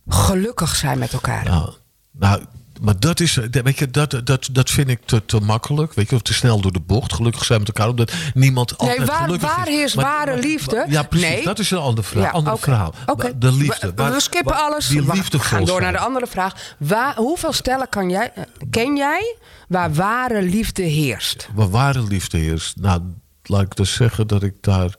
[0.07, 1.43] gelukkig zijn met elkaar?
[1.43, 1.73] Nou,
[2.11, 2.45] nou,
[2.81, 5.93] maar dat is, eh, weet je, dat, dat, dat vind ik te, te makkelijk.
[5.93, 7.13] Weet je, of te snel door de bocht.
[7.13, 9.83] Gelukkig zijn met elkaar, omdat niemand altijd waar- gelukkig waar is.
[9.83, 10.85] is ware liefde?
[10.87, 11.27] Ja, precies.
[11.29, 11.43] Nee.
[11.43, 12.25] Dat is een ander verhaal.
[12.25, 12.93] Ja, ander verhaal.
[13.35, 13.87] De liefde.
[13.87, 14.87] We, waar- we skippen waar- alles.
[14.87, 16.75] Die We liefdevol gaan door naar de andere vraag.
[16.77, 19.35] Waar, hoeveel stellen kan jij, eh, ken jij
[19.67, 21.49] waar ware liefde heerst?
[21.55, 22.73] Waar ware liefde is.
[22.79, 23.01] Nou,
[23.43, 24.95] laat ik dus zeggen dat ik daar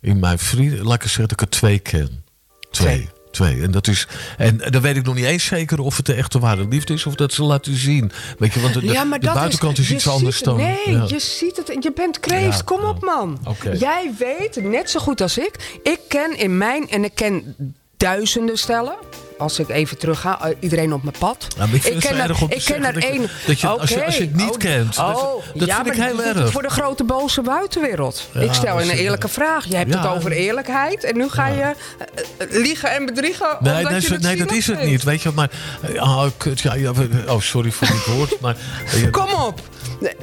[0.00, 2.24] in mijn vrienden, laat ik eens zeggen dat ik er twee ken.
[2.70, 2.94] Twee.
[2.96, 3.08] Twee.
[3.36, 3.62] Twee.
[3.62, 6.38] En, dat is, en dan weet ik nog niet eens zeker of het de echte
[6.38, 8.10] ware liefde is of dat ze laten zien.
[8.38, 10.56] Weet je, want de, Ja, buitenkant is, iets anders het- dan.
[10.56, 11.04] Nee, ja.
[11.08, 11.76] je ziet het.
[11.84, 12.56] Je bent kreeft.
[12.56, 13.38] Ja, Kom op, man.
[13.78, 15.78] Jij weet net zo goed als ik.
[15.82, 16.88] Ik ken in mijn...
[16.90, 17.54] En ik ken
[17.96, 18.94] duizenden stellen.
[19.38, 21.46] Als ik even terug ga, eh, iedereen op mijn pad.
[21.58, 23.28] Maar ik ken er, ik ken er één.
[23.46, 26.02] dat je- als als je het niet oh, kent, dat- oh, dat ja, vind ik
[26.02, 26.50] heel erg.
[26.52, 28.28] Voor de grote boze buitenwereld.
[28.32, 29.64] Ja, ik stel een eerlijke vraag.
[29.66, 30.00] Je hebt Ja.
[30.00, 33.56] het over eerlijkheid en nu ga je eh, liegen en bedriegen.
[33.60, 35.02] Nee, omdat nee, je het nee dat is het niet.
[35.02, 35.50] Weet je, maar.
[35.94, 38.40] eh, Oh, kut, ja, ja, we- oh sorry voor dit woord.
[38.40, 38.56] Maar,
[39.10, 39.60] Kom op.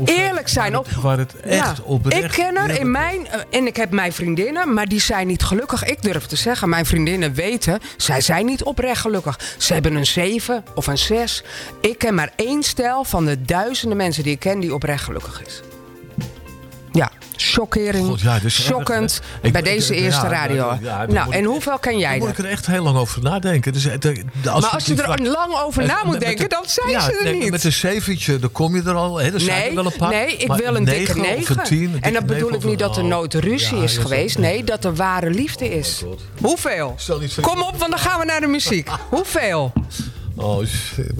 [0.05, 0.77] Eerlijk zijn.
[0.77, 3.27] Op, Waar het echt oprecht ik ken er in mijn...
[3.49, 5.83] En ik heb mijn vriendinnen, maar die zijn niet gelukkig.
[5.83, 7.79] Ik durf te zeggen, mijn vriendinnen weten...
[7.97, 9.55] zij zijn niet oprecht gelukkig.
[9.57, 11.43] Ze hebben een 7 of een 6.
[11.81, 14.59] Ik ken maar één stel van de duizenden mensen die ik ken...
[14.59, 15.61] die oprecht gelukkig is.
[18.05, 18.63] God, ja, dus hè?
[19.41, 20.77] Ik- bij ik- deze eerste ja, radio.
[20.81, 22.33] ja, dan nou, moet en ik- hoeveel ken Daar jij moet er?
[22.33, 23.73] ik er echt heel lang over nadenken.
[23.73, 26.49] Dus, eh, de- de- als Maar als je er lang over Eh, na moet denken,
[26.49, 27.51] de- dan zijn ze er nee, niet.
[27.51, 29.17] Met een zeventje, dan kom je er al.
[29.17, 30.09] Hè, er zijn Nee, er wel een paar.
[30.09, 33.09] nee, ik wil een dikke negen tien, en dan bedoel ik niet dat er oh,
[33.09, 34.37] nooit ruzie is geweest.
[34.37, 36.03] Nee, dat er ware liefde is.
[36.41, 36.95] Hoeveel?
[37.41, 38.89] Kom op, want dan gaan we naar de muziek.
[39.09, 39.73] Hoeveel?
[40.35, 40.63] Oh,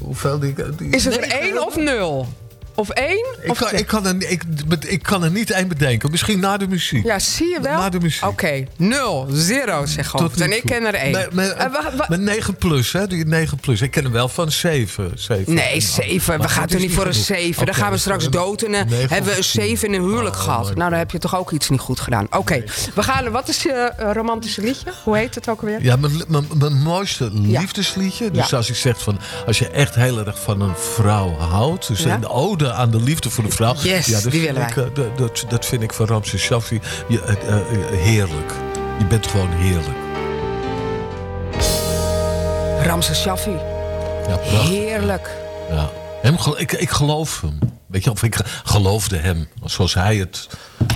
[0.02, 1.42] hoeveel die, die- Is het er negen?
[1.42, 2.28] één of nul?
[2.76, 3.26] Of één?
[3.42, 4.44] Ik Of kan, ik, kan er, ik,
[4.88, 6.12] ik kan er niet één bedenken.
[6.12, 7.06] Misschien na de muziek.
[7.06, 7.78] Ja, zie je wel?
[7.78, 8.26] Na de muziek.
[8.26, 11.12] Oké, nul, zero zeg nu En ik ken er één.
[11.32, 13.08] Met, Eh, met 9 plus, hè?
[13.08, 13.82] Die 9 plus.
[13.82, 15.12] Ik ken hem wel van 7.
[15.16, 15.54] 7.
[15.54, 16.34] Nee, zeven.
[16.34, 17.26] We Maar gaan is niet voor een genoeg.
[17.28, 17.56] zeven.
[17.62, 19.62] Oké, Dan gaan we dus straks een dood en dan negen hebben we een tien.
[19.62, 20.76] zeven in een huwelijk Oh, gehad.
[20.76, 22.28] Nou, dan heb je toch ook iets niet goed gedaan.
[22.30, 22.64] Oké,
[22.96, 23.32] we gaan.
[23.32, 24.92] Wat is je eh, romantische liedje?
[25.04, 25.84] Hoe heet het ook alweer?
[25.84, 28.32] Ja, mijn, mijn, mijn mooiste liefdesliedje.
[28.32, 28.58] Dus Ja.
[28.58, 31.88] als ik zeg van, als je echt heel erg van een vrouw houdt.
[31.88, 32.14] Dus Ja.
[32.16, 33.76] een ode aan de liefde voor de vrouw.
[33.76, 36.80] Yes, ja, dat die willen ik, eh, dat- dat, dat vind ik van Ramses Shaffi
[37.10, 37.58] eh, eh,
[37.92, 38.52] heerlijk.
[39.00, 39.98] Je bent gewoon heerlijk.
[42.82, 43.52] Ramses Shaffi.
[44.28, 44.70] Ja, prachtig.
[44.70, 45.30] Heerlijk.
[45.70, 45.90] Ja.
[46.22, 47.60] Hem, ik, ik geloof hem.
[47.88, 49.48] Weet je, of ik geloofde hem.
[49.66, 50.48] Zoals hij het,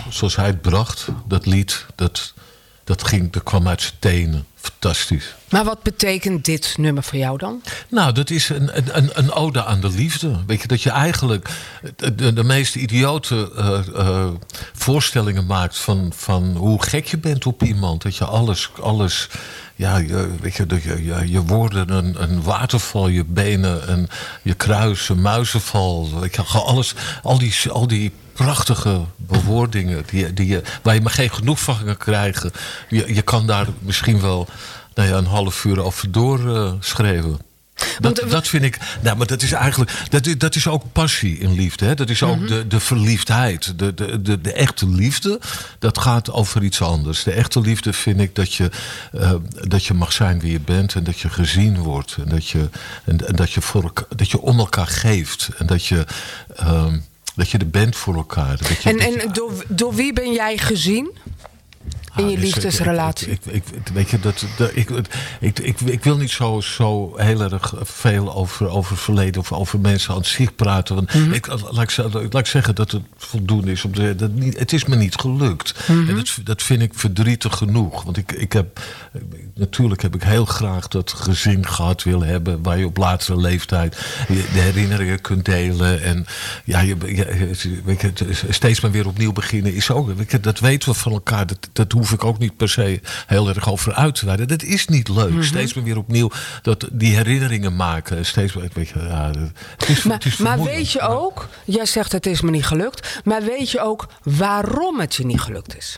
[0.10, 2.34] zoals hij het bracht, dat lied, dat,
[2.88, 4.45] dat, ging, dat kwam uit zijn tenen.
[4.56, 5.36] Fantastisch.
[5.50, 7.62] Maar wat betekent dit nummer voor jou dan?
[7.89, 10.39] Nou, dat is een, een- een, ode aan de liefde.
[10.47, 11.50] Weet je, dat je eigenlijk
[11.95, 14.28] de, de, meest idiote eh, eh,
[14.73, 18.02] voorstellingen maakt van, van hoe gek je bent op iemand.
[18.02, 19.28] Dat je alles, alles
[19.76, 24.10] ja, je, weet je, dat je, je, je woorden een, een waterval, je benen een,
[24.41, 26.19] je kruis, een muizenval.
[26.19, 31.12] Weet je, alles, al die, al die prachtige bewoordingen die, die je, waar je maar
[31.12, 32.52] geen genoeg van kan krijgen.
[32.89, 34.47] Je, je kan daar misschien wel
[34.95, 37.39] nou ja, een half uur over doorschreven.
[38.00, 38.78] Dat, Want, dat vind ik.
[39.02, 39.91] Nou, maar dat is eigenlijk.
[40.10, 41.86] Dat is, dat is ook passie in liefde.
[41.86, 41.93] Hè?
[41.95, 42.47] Dat is ook Mhm.
[42.47, 43.80] de, de verliefdheid.
[43.80, 45.39] De, de, de, de echte liefde.
[45.80, 47.23] Dat gaat over iets anders.
[47.23, 48.69] De echte liefde vind ik dat je,
[49.12, 49.34] eh,
[49.67, 50.95] dat je mag zijn wie je bent.
[50.95, 52.15] En dat je gezien wordt.
[52.23, 52.69] En dat je,
[53.06, 55.50] en, en dat je, voor dat je om elkaar geeft.
[55.58, 56.06] En dat je.
[56.56, 56.97] ehm,
[57.38, 58.58] dat je er bent voor elkaar.
[58.58, 61.12] Dat je, En, dat je- en door, door wie ben jij gezien?
[62.17, 63.27] In Ah, je dus liefdesrelatie?
[63.30, 64.89] Ik, ik, weet je, dat, dat, ik,
[65.39, 69.80] ik, ik, ik wil niet zo, zo heel erg veel over, over verleden of over
[69.80, 70.95] mensen aan zich praten.
[70.95, 71.32] Want Mhm.
[71.34, 74.60] ik, laat, ik, zeggen- laat ik zeggen dat het voldoende is om te dat niet,
[74.60, 75.73] het is me niet gelukt.
[75.88, 76.10] Mhm.
[76.10, 78.03] En dat, dat vind ik verdrietig genoeg.
[78.03, 78.80] Want ik, ik heb,
[79.56, 83.97] natuurlijk heb ik heel graag dat gezin gehad willen hebben, waar je op latere leeftijd
[84.27, 86.03] de herinneringen kunt delen.
[86.03, 86.25] En
[86.63, 90.13] ja, je, je- steeds maar weer opnieuw beginnen is ook.
[90.15, 91.47] Weet je, dat weten we van elkaar.
[91.47, 94.48] Dat, dat hoef ik ook niet per se heel erg over uit te wijden.
[94.48, 95.30] Dat is niet leuk.
[95.30, 95.43] Mhm.
[95.43, 98.26] Steeds maar weer opnieuw dat, die herinneringen maken.
[98.26, 99.32] Steeds maar, weet je, ja,
[99.78, 102.65] het is, Maar, het is maar weet je ook, jij zegt het is me niet
[102.65, 105.98] gelukt, maar weet je ook waarom het je niet gelukt is?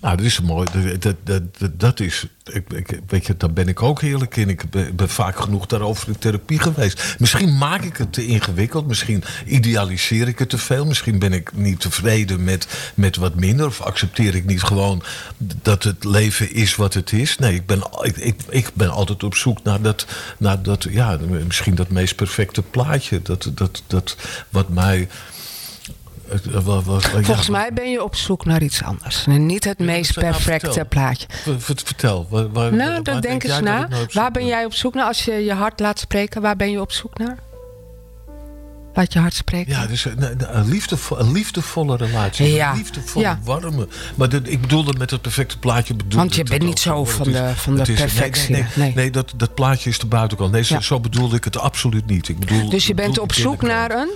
[0.00, 0.68] Nou, dat is mooi.
[0.98, 2.26] Dat, dat, dat, dat- is.
[2.52, 4.48] Ik, ik, weet je, daar ben ik ook eerlijk in.
[4.48, 7.16] Ik ben, ben vaak genoeg daarover in therapie geweest.
[7.18, 8.86] Misschien maak ik het te ingewikkeld.
[8.86, 10.84] Misschien idealiseer ik het te veel.
[10.86, 13.66] Misschien ben ik niet tevreden met, met wat minder.
[13.66, 15.02] Of accepteer ik niet gewoon
[15.62, 17.38] dat het leven is wat het is.
[17.38, 20.06] Nee, ik ben, ik, ik, ik ben altijd op zoek naar dat,
[20.38, 20.86] naar dat.
[20.90, 23.22] Ja, misschien dat meest perfecte plaatje.
[23.22, 24.16] Dat, dat, dat
[24.48, 24.98] wat mij.
[24.98, 26.17] het- wat- wat- ja,
[27.22, 29.24] Volgens mij ben je op zoek naar iets anders.
[29.26, 31.26] En niet het meest nou, perfecte plaatje.
[31.58, 32.26] Vertel.
[32.30, 33.86] Waar, waar, Nou, dan denk eens na.
[33.88, 35.04] nou Waar ben jij op zoek naar?
[35.06, 37.38] Als je je hart laat spreken, waar ben je op zoek naar?
[38.94, 39.72] Laat je hart spreken.
[39.72, 42.52] Ja, dus een, een, een liefdevol- een liefdevolle relatie.
[42.52, 42.70] Ja.
[42.70, 43.38] Een liefdevolle, Ja.
[43.44, 43.88] warme.
[44.14, 45.94] Maar dat, ik bedoelde met het perfecte plaatje.
[45.94, 48.70] Bedoel Want je bent niet zo van is- de- van de is- perfectie, Nee, nee,
[48.86, 48.94] nee.
[48.94, 50.52] nee, dat, dat plaatje is de buitenkant.
[50.52, 50.80] Nee, zo, Ja.
[50.80, 52.28] zo bedoelde ik het absoluut niet.
[52.28, 54.08] Ik bedoel, Dus je bent op de zoek naar een...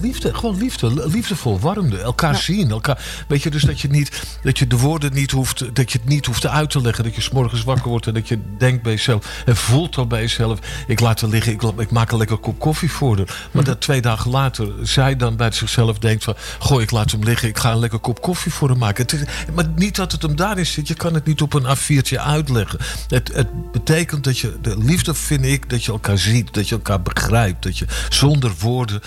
[0.00, 1.08] liefde, gewoon liefde.
[1.08, 1.98] Liefdevol, warmde.
[1.98, 2.70] Elkaar zien.
[2.70, 5.98] Elkaar, weet je, dus dat je, niet, dat je de woorden niet hoeft, dat je
[5.98, 7.04] het niet hoeft uit te leggen.
[7.04, 9.42] Dat je s morgens wakker wordt en dat je denkt bij jezelf.
[9.46, 10.58] En voelt dan bij jezelf.
[10.86, 13.48] Ik laat haar liggen, ik, ik maak een lekker kop koffie voor haar.
[13.50, 16.36] Maar dat twee dagen later zij dan bij zichzelf denkt van...
[16.58, 19.02] Goh, ik laat hem liggen, ik ga een lekker kop koffie voor hem maken.
[19.02, 19.20] Het is,
[19.54, 20.88] maar niet dat het hem daarin zit.
[20.88, 22.78] Je kan het niet op een A4'tje uitleggen.
[23.08, 24.56] Het, het betekent dat je...
[24.62, 26.54] De liefde vind ik dat je elkaar ziet.
[26.54, 27.62] Dat je elkaar begrijpt.
[27.62, 29.00] Dat je zonder woorden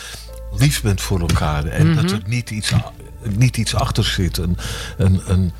[0.57, 1.65] lief bent voor elkaar.
[1.65, 2.71] En dat er niet iets,
[3.29, 4.37] niet iets achter zit.
[4.37, 4.57] Een,
[4.97, 5.51] een, een,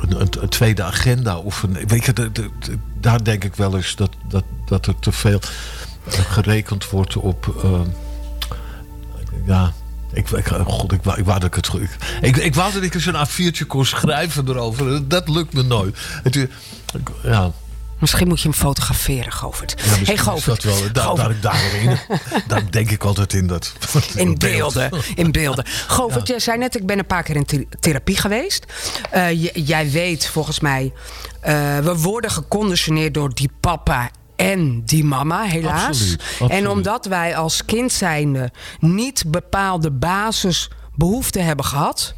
[0.00, 1.36] een, een tweede agenda.
[1.38, 4.86] Of een, weet je, de, de, de, daar denk ik wel eens dat, dat, dat
[4.86, 5.40] er te veel
[6.08, 7.60] gerekend wordt op...
[7.64, 7.80] Uh,
[9.46, 9.72] ja,
[10.12, 12.94] ik, ik, God, ik, ik wou dat ik het ik, ik, ik wou dat ik
[12.94, 15.08] eens een A4'tje kon schrijven erover.
[15.08, 15.98] Dat lukt me nooit.
[16.22, 16.48] Het,
[17.22, 17.52] ja,
[18.00, 19.74] Misschien moet je hem fotograferen, Govert.
[19.76, 20.62] Ja, hey, Govert.
[20.62, 20.92] Dat wel.
[20.92, 21.98] Daar, daar, daarin.
[22.48, 23.72] daar denk ik altijd in dat.
[24.14, 24.90] In beelden.
[25.14, 25.64] In beelden.
[25.86, 26.32] Govert, ja.
[26.32, 28.66] jij zei net, ik ben een paar keer in therapie geweest.
[29.14, 30.92] Uh, jij weet volgens mij,
[31.46, 35.86] uh, we worden geconditioneerd door die papa en die mama, helaas.
[35.86, 36.52] Absoluut, absoluut.
[36.52, 42.14] En omdat wij als kind zijnde niet bepaalde basisbehoeften hebben gehad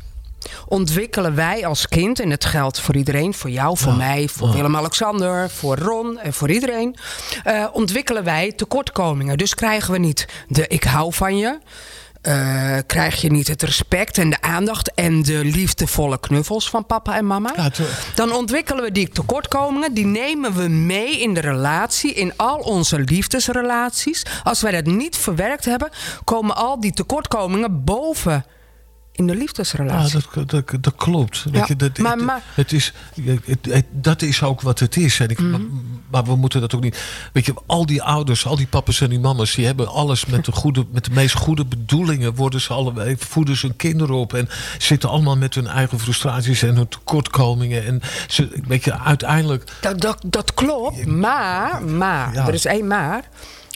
[0.67, 4.49] ontwikkelen wij als kind, en het geldt voor iedereen, voor jou, voor ja, mij, voor
[4.49, 4.55] ja.
[4.55, 6.97] Willem-Alexander, voor Ron en voor iedereen,
[7.47, 9.39] uh, ontwikkelen wij tekortkomingen.
[9.39, 11.59] Dus krijgen we niet de ik hou van je.
[12.29, 17.17] Uh, krijg je niet het respect en de aandacht en de liefdevolle knuffels van papa
[17.17, 17.53] en mama.
[17.57, 17.71] Ja,
[18.15, 23.01] dan ontwikkelen we die tekortkomingen, die nemen we mee in de relatie, in al onze
[23.01, 24.27] liefdesrelaties.
[24.43, 25.91] Als wij dat niet verwerkt hebben,
[26.25, 28.45] komen al die tekortkomingen boven
[29.23, 30.19] in de liefdesrelatie.
[30.19, 31.45] Ja, dat, dat, dat klopt.
[31.53, 32.93] Ja, je, dat, maar, maar, het is,
[33.45, 35.21] het, het, dat is ook wat het is.
[35.21, 36.01] En ik, mm -hmm.
[36.11, 37.03] maar, we moeten dat ook niet...
[37.33, 39.55] Weet je, al die ouders, al die papa's en die mama's...
[39.55, 42.35] die hebben alles met de, goede, met de meest goede bedoelingen...
[42.35, 44.35] worden ze allebei, voeden ze hun kinderen op...
[44.35, 47.85] en zitten allemaal met hun eigen frustraties en hun tekortkomingen.
[47.87, 49.73] En ze, weet je, uiteindelijk...
[49.81, 52.47] Dat, dat, dat klopt, maar, maar, ja.
[52.47, 53.25] er is één maar...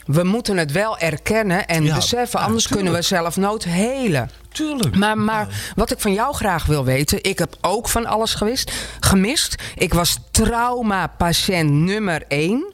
[0.07, 2.83] We moeten het wel erkennen en Ja, beseffen, ja, anders tuurlijk.
[2.85, 4.29] kunnen we zelf nooit helen.
[4.51, 4.95] Tuurlijk.
[4.95, 8.71] Maar, maar wat ik van jou graag wil weten, ik heb ook van alles gewist,
[8.99, 9.55] gemist.
[9.75, 12.73] Ik was trauma-patiënt nummer één.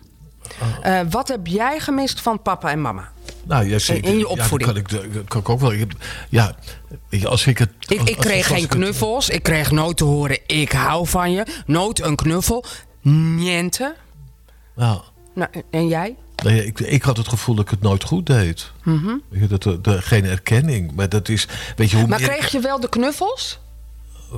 [0.85, 3.11] Uh, wat heb jij gemist van papa en mama?
[3.43, 4.71] Nou, jij zegt, In- je ja, opvoeding.
[4.73, 5.73] dat kan, ik, dat kan ik ook wel.
[6.29, 6.55] Ja,
[7.25, 7.69] als ik het...
[7.87, 9.29] Ik, als- ik kreeg als geen het- knuffels.
[9.29, 11.45] Ik kreeg nooit te horen, ik hou van je.
[11.65, 12.65] Nooit een knuffel.
[13.01, 13.95] Niente.
[14.75, 15.01] Nou,
[15.35, 16.15] Nou, en jij?
[16.43, 18.71] Nee, ik, ik had het gevoel dat ik het nooit goed deed.
[19.31, 20.91] Je, dat, de, geen erkenning.
[20.95, 23.59] Maar dat is, weet je hoe Maar meer- kreeg je wel de knuffels?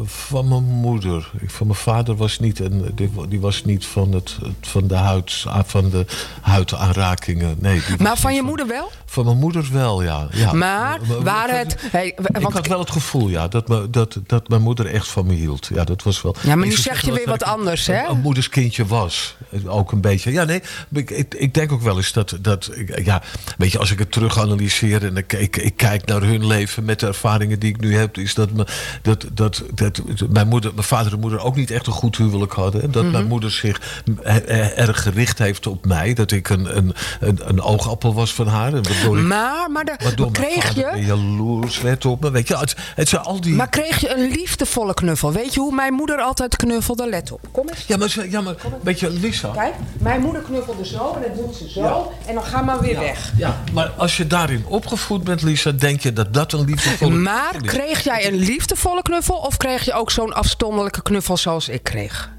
[0.03, 1.31] Van mijn moeder.
[1.45, 5.45] Van mijn vader was niet, en die, die was niet van, het, van, de huid,
[5.65, 6.05] van de
[6.41, 7.55] huidaanrakingen.
[7.59, 8.91] Nee, Maar van je moeder wel?
[9.05, 10.27] Van mijn moeder wel, ja.
[10.31, 10.53] ja.
[10.53, 11.77] Maar waar ik- het...
[11.91, 12.07] Hey,
[12.39, 15.33] Ik had wel het gevoel, ja, dat, me, dat, dat mijn moeder echt van me
[15.33, 15.69] hield.
[15.73, 16.35] Ja, dat was wel.
[16.43, 18.07] Ja, maar nu zeg je weer wat anders, hè?
[18.07, 19.35] Een moederskindje was.
[19.65, 20.31] Ook een beetje.
[20.31, 20.61] Ja, nee,
[20.93, 22.71] ik, ik, ik denk ook wel eens dat, dat
[23.03, 23.21] ja,
[23.57, 26.85] weet je, als ik het terug analyseer en ik, ik, ik kijk naar hun leven
[26.85, 28.67] met de ervaringen die ik nu heb, is dat, me,
[29.01, 29.84] dat, dat, dat
[30.29, 32.81] mijn, moeder, mijn vader en moeder ook niet echt een goed huwelijk hadden.
[32.81, 33.11] En dat Mhm.
[33.11, 36.13] mijn moeder zich eh, erg gericht heeft op mij.
[36.13, 38.73] Dat ik een, een, een, een oogappel was van haar.
[38.73, 40.91] En waardoor ik Maar, maar de, Waardoor kreeg je...
[41.05, 42.31] jaloers werd op me.
[42.31, 43.53] Weet je, het, het zijn al die...
[43.55, 45.31] Maar kreeg je een liefdevolle knuffel?
[45.31, 47.09] Weet je hoe mijn moeder altijd knuffelde?
[47.09, 47.39] Let op.
[47.51, 47.83] Kom eens.
[47.87, 49.49] ja, maar, ze- ja, maar weet je, Lisa...
[49.53, 51.81] Kijk, mijn moeder knuffelde zo en dat doet ze zo.
[51.81, 52.01] Ja.
[52.27, 53.31] En dan ga maar weer weg.
[53.37, 57.11] Ja, maar als je daarin opgevoed bent, Lisa, denk je dat dat een liefdevolle...
[57.15, 57.85] Maar knuffel is.
[57.85, 62.33] kreeg jij een liefdevolle knuffel of kreeg je ook zo'n afstandelijke knuffel zoals ik kreeg?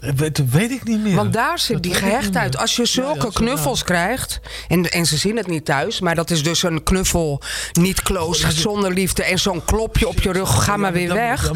[0.00, 1.14] Eh, Dat weet ik niet meer.
[1.14, 2.56] Want daar zit Dat die gehechtheid.
[2.56, 6.30] Als je zulke ja, knuffels krijgt, en, en ze zien het niet thuis, maar dat
[6.30, 10.76] is dus een knuffel niet close, zonder liefde en zo'n klopje op je rug, ga
[10.76, 11.50] maar weer weg.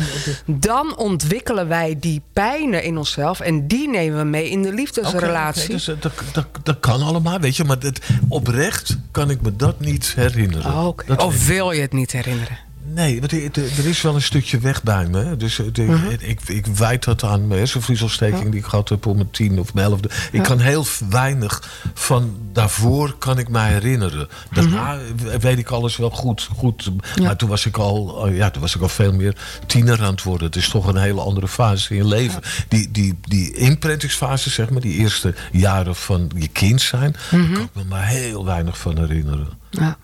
[0.47, 5.69] dan- ontwikkelen wij die pijnen in onszelf en die nemen we mee in de liefdesrelatie.
[5.69, 7.65] dus, eh, dat, dat, dat kan allemaal, weet je.
[7.65, 10.73] Maar het, oprecht kan ik me dat niet herinneren.
[10.73, 11.05] Oh, oké.
[11.07, 12.59] Dat weet Of wil je het niet herinneren?
[12.95, 15.37] Nee, want er is wel een stukje weg bij me.
[15.37, 16.07] Dus eh, de- Mhm.
[16.19, 19.75] ik, ik wijd dat aan mijn hersenvliesontsteking die ik gehad heb op mijn tien of
[19.75, 20.11] mijn elfde.
[20.33, 24.29] Ik kan heel weinig van daarvoor kan ik mij herinneren.
[24.53, 25.39] Daarna Mhm.
[25.39, 26.49] weet ik alles wel goed.
[26.57, 26.91] goed.
[27.23, 30.11] Maar toen was, ik al, eh, ja, toen was ik al veel meer tiener aan
[30.13, 30.47] het worden.
[30.47, 32.43] Het is toch een hele andere fase in je leven.
[32.69, 37.41] Die, die, die imprintingsfase, zeg maar, die eerste jaren van je kind zijn, Mhm.
[37.43, 39.49] daar kan ik me maar heel weinig van herinneren.
[39.71, 39.97] Ja.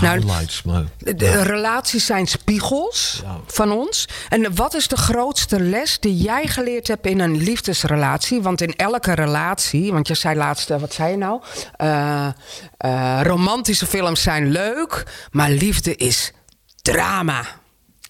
[0.00, 0.24] Nou.
[0.24, 3.36] Maar, De relaties zijn spiegels Ja.
[3.46, 4.08] van ons.
[4.28, 8.42] En wat is de grootste les die jij geleerd hebt in een liefdesrelatie?
[8.42, 11.40] Want in elke relatie, want je zei laatst, eh, wat zei je nou?
[11.76, 12.26] Eh,
[12.76, 16.32] eh, romantische films zijn leuk, maar liefde is
[16.82, 17.44] drama.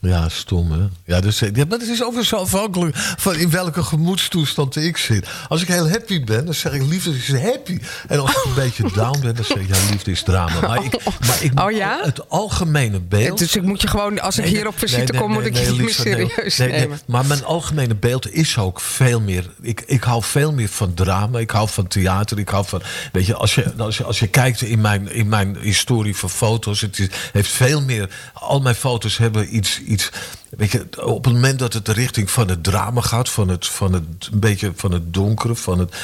[0.01, 0.87] Ja, stom hè.
[1.05, 5.29] Ja, dus, ja, maar het is over zo afhankelijk van in welke gemoedstoestand ik zit.
[5.49, 7.79] Als ik heel happy ben, dan zeg ik liefde is happy.
[8.09, 10.61] En als ik een beetje down ben, dan zeg ik ja, liefde is drama.
[10.61, 12.01] Maar ik, maar ik Oh ja?
[12.03, 13.39] het algemene beeld.
[13.39, 15.45] Dus ik moet je gewoon, als ik Nee, hier op visite nee, nee, kom, moet
[15.45, 17.01] ik je niet meer serieus nemen.
[17.07, 19.51] maar mijn algemene beeld is ook veel meer.
[19.61, 21.39] Ik, ik hou veel meer van drama.
[21.39, 22.39] Ik hou van theater.
[22.39, 22.83] Ik hou van.
[23.13, 26.31] Weet je, als je, als je, als je kijkt in mijn, in mijn historie van
[26.31, 26.81] foto's.
[26.81, 28.11] Het is, heeft veel meer.
[28.33, 29.81] Al mijn foto's hebben iets.
[29.89, 30.11] Iets
[30.57, 33.67] Weet je, op het moment dat het de richting van het drama gaat, van het,
[33.67, 35.95] van het, een beetje van het donkere, van het.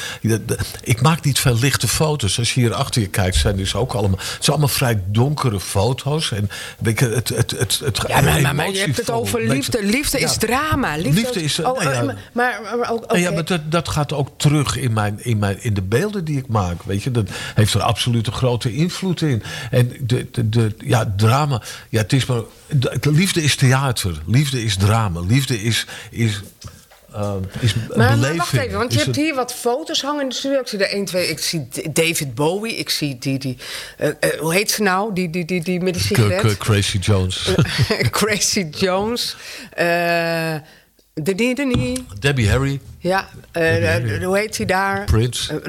[0.83, 2.37] Ik maak niet veel lichte foto's.
[2.37, 4.17] Als je hier achter je kijkt, zijn dus ook allemaal.
[4.17, 6.31] Het zijn allemaal vrij donkere foto's.
[6.31, 9.47] En weet je, het, het, het, het, Ja, maar, maar, maar je hebt het over
[9.47, 9.83] liefde.
[9.85, 10.95] Liefde is drama.
[10.95, 11.91] Liefde, Liefde is, Oh, ja.
[11.91, 12.03] eh,
[12.33, 15.73] maar, maar ook, Ja, maar dat, dat gaat ook terug in, mijn, in, mijn, in
[15.73, 16.83] de beelden die ik maak.
[16.83, 19.43] Weet je, dat heeft er absoluut een grote invloed in.
[19.71, 22.41] En de, de, de, ja, drama, ja, het is maar.
[22.99, 25.85] De liefde is theater, liefde is drama, liefde is.
[26.11, 26.41] is
[27.15, 30.35] uh, is Maar, maar wacht even, want je hebt hier wat foto's hangen in de
[30.35, 30.59] studio.
[30.59, 33.57] Ik zie er 1, 2, ik zie David Bowie, ik zie die, die
[33.97, 36.57] eh, eh, hoe heet ze nou, die, die, die, die met sigaret?
[36.57, 37.53] Crazy Jones.
[38.09, 39.35] Crazy Jones.
[39.69, 40.55] eh
[41.23, 41.99] Denis Denis.
[42.19, 42.79] Debbie Harry.
[42.99, 45.03] Ja, hoe heet hij daar?
[45.03, 45.61] Prince.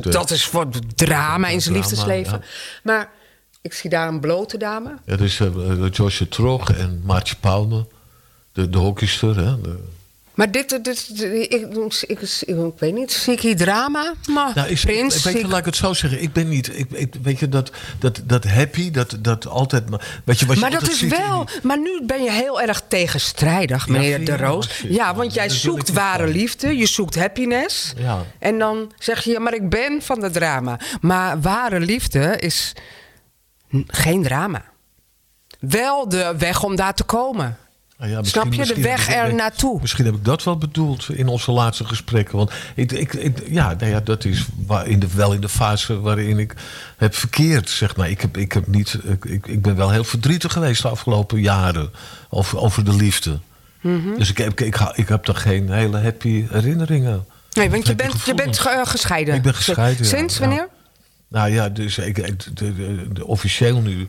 [0.00, 2.32] Dat is voor drama in zijn liefdesleven.
[2.32, 2.46] ja.
[2.82, 3.10] Maar
[3.62, 4.94] ik zie daar een blote dame.
[5.06, 5.48] Ja, dus uh,
[5.92, 7.86] Joshua Trog en Maartje Palme.
[8.52, 9.60] De, de hockeyster, hè.
[9.60, 9.78] De,
[10.34, 14.14] Maar dit, dit, dit- ik, ik, ik, ik weet niet, zie ik hier drama?
[14.28, 16.22] Maar Nou, is, Prins, ik, weet je, ik- laat ik het zo zeggen.
[16.22, 16.78] Ik ben niet.
[16.78, 19.90] Ik, ik, weet je dat, dat, dat happy, dat, dat altijd.
[19.90, 21.44] maar- Weet je, wat je maar dat is in wel.
[21.44, 24.36] die- Maar nu ben je heel erg tegenstrijdig, meneer De?
[24.36, 24.82] Roos.
[24.88, 26.32] Ja, want jij Dat ik zoekt ware van.
[26.32, 27.92] liefde, je zoekt happiness.
[27.96, 28.24] Ja.
[28.38, 30.78] En dan zeg je, ja, maar ik ben van de drama.
[31.00, 32.72] Maar ware liefde is
[33.86, 34.62] geen drama.
[35.60, 37.56] Wel de weg om daar te komen.
[37.98, 38.64] Nou ja, Snap je?
[38.74, 39.80] De weg ik- er naartoe.
[39.80, 42.36] Misschien heb ik dat wel bedoeld in onze laatste gesprekken.
[42.36, 45.48] Want ik, ik, ik- ja, nou ja, dat is waar in de, wel in de
[45.48, 46.54] fase waarin ik
[46.96, 47.70] heb verkeerd.
[47.70, 48.10] Zeg maar.
[48.10, 51.90] ik, heb, ik, heb niet, ik, ik, ben wel heel verdrietig geweest de afgelopen jaren
[52.28, 53.38] over, over de liefde.
[53.80, 54.14] Mhm.
[54.18, 57.26] Dus ik heb, ik, ik, heb er geen hele happy herinneringen.
[57.52, 59.34] Nee, want je bent, je bent ge- gescheiden.
[59.34, 60.06] Ik ben gescheiden.
[60.06, 60.40] Sinds Ja.
[60.40, 60.68] wanneer?
[61.32, 64.08] Nou ja, dus ik, ik- de, de- de- officieel nu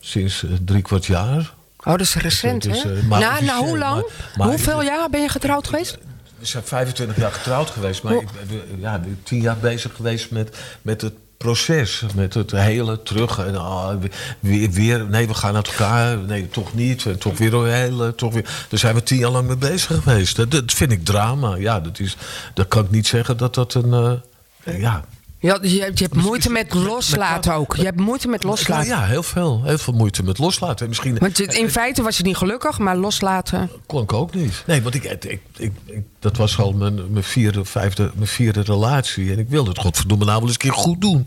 [0.00, 1.52] sinds eh, drie kwart jaar.
[1.78, 2.96] Oh, dat is recent, Dus, hè?
[2.96, 3.94] eh, maar nou, nou, hoe lang?
[4.02, 5.98] maar- maar- Hoeveel jaar ben je getrouwd geweest?
[6.38, 9.94] We zijn 25 jaar getrouwd geweest, maar ik ben ja, ik ben tien jaar bezig
[9.94, 12.02] geweest met, met het proces.
[12.14, 13.38] Met het hele terug.
[13.38, 13.94] En, ah,
[14.40, 16.18] weer, weer, nee, we gaan uit elkaar.
[16.18, 17.06] Nee, toch niet.
[17.06, 18.14] En toch weer een hele.
[18.14, 18.42] Toch weer.
[18.68, 20.36] Daar zijn we tien jaar lang mee bezig geweest.
[20.36, 21.56] Dat, dat vind ik drama.
[21.56, 22.16] Ja, dat, is,
[22.54, 24.20] dat kan ik niet zeggen dat dat een.
[24.64, 25.04] eh, ja,
[25.42, 27.76] Ja, je, je hebt Dus moeite met loslaten ook.
[27.76, 28.86] Je hebt moeite met loslaten.
[28.88, 29.62] Ja, heel veel.
[29.64, 30.78] Heel veel moeite met loslaten.
[30.80, 33.70] En Misschien Want in feite was je niet gelukkig, maar loslaten.
[33.86, 34.62] kon ik ook niet.
[34.66, 38.26] Nee, want ik, ik, ik, ik- ik- dat was al mijn, mijn, vierde, vijfde, mijn
[38.28, 39.32] vierde relatie.
[39.32, 41.26] En ik wilde het godverdomme nou wel eens een keer goed doen.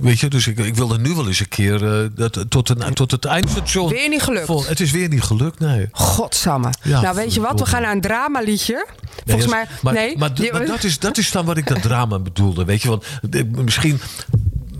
[0.00, 2.94] Weet je, dus ik, ik wilde nu wel eens een keer eh, dat, tot, een,
[2.94, 3.88] tot het eindstation.
[3.88, 4.46] Weer niet gelukt.
[4.46, 5.88] Vol- het is weer niet gelukt, nee.
[5.92, 6.70] Godsamme.
[6.82, 7.58] Ja, nou, weet je wat?
[7.60, 8.86] We gaan naar een dramaliedje.
[9.26, 9.66] Volgens Nee, mij...
[9.82, 12.64] Maar, nee, maar, maar dat, is, dat is dan wat ik dat drama bedoelde.
[12.64, 14.00] Weet je, want eh, misschien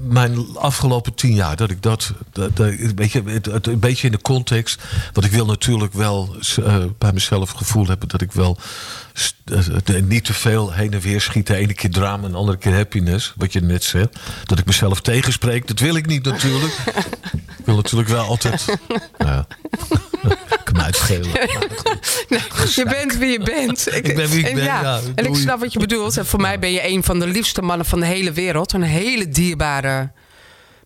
[0.03, 4.07] mijn afgelopen tien jaar dat ik dat, dat, dat- weet je, het, het- een beetje
[4.07, 4.83] in de context.
[5.13, 8.59] Want ik wil natuurlijk wel eh, bij mezelf het gevoel hebben dat ik wel
[9.45, 11.47] eh, niet te veel heen en weer schiet.
[11.47, 13.33] De ene keer drama en de andere keer happiness.
[13.37, 14.07] Wat je net zei.
[14.45, 15.67] Dat ik mezelf tegenspreek.
[15.69, 16.73] Dat wil ik niet natuurlijk.
[17.59, 18.79] ik wil natuurlijk wel altijd.
[19.19, 19.47] Nou ja.
[20.81, 21.31] Uitschelen.
[22.77, 23.87] je bent wie je bent.
[23.97, 26.17] Ik ben wie ik en ben, ja, en ik snap wat je bedoelt.
[26.17, 28.73] En voor mij ben je een van de liefste mannen van de hele wereld.
[28.73, 30.11] Een hele dierbare,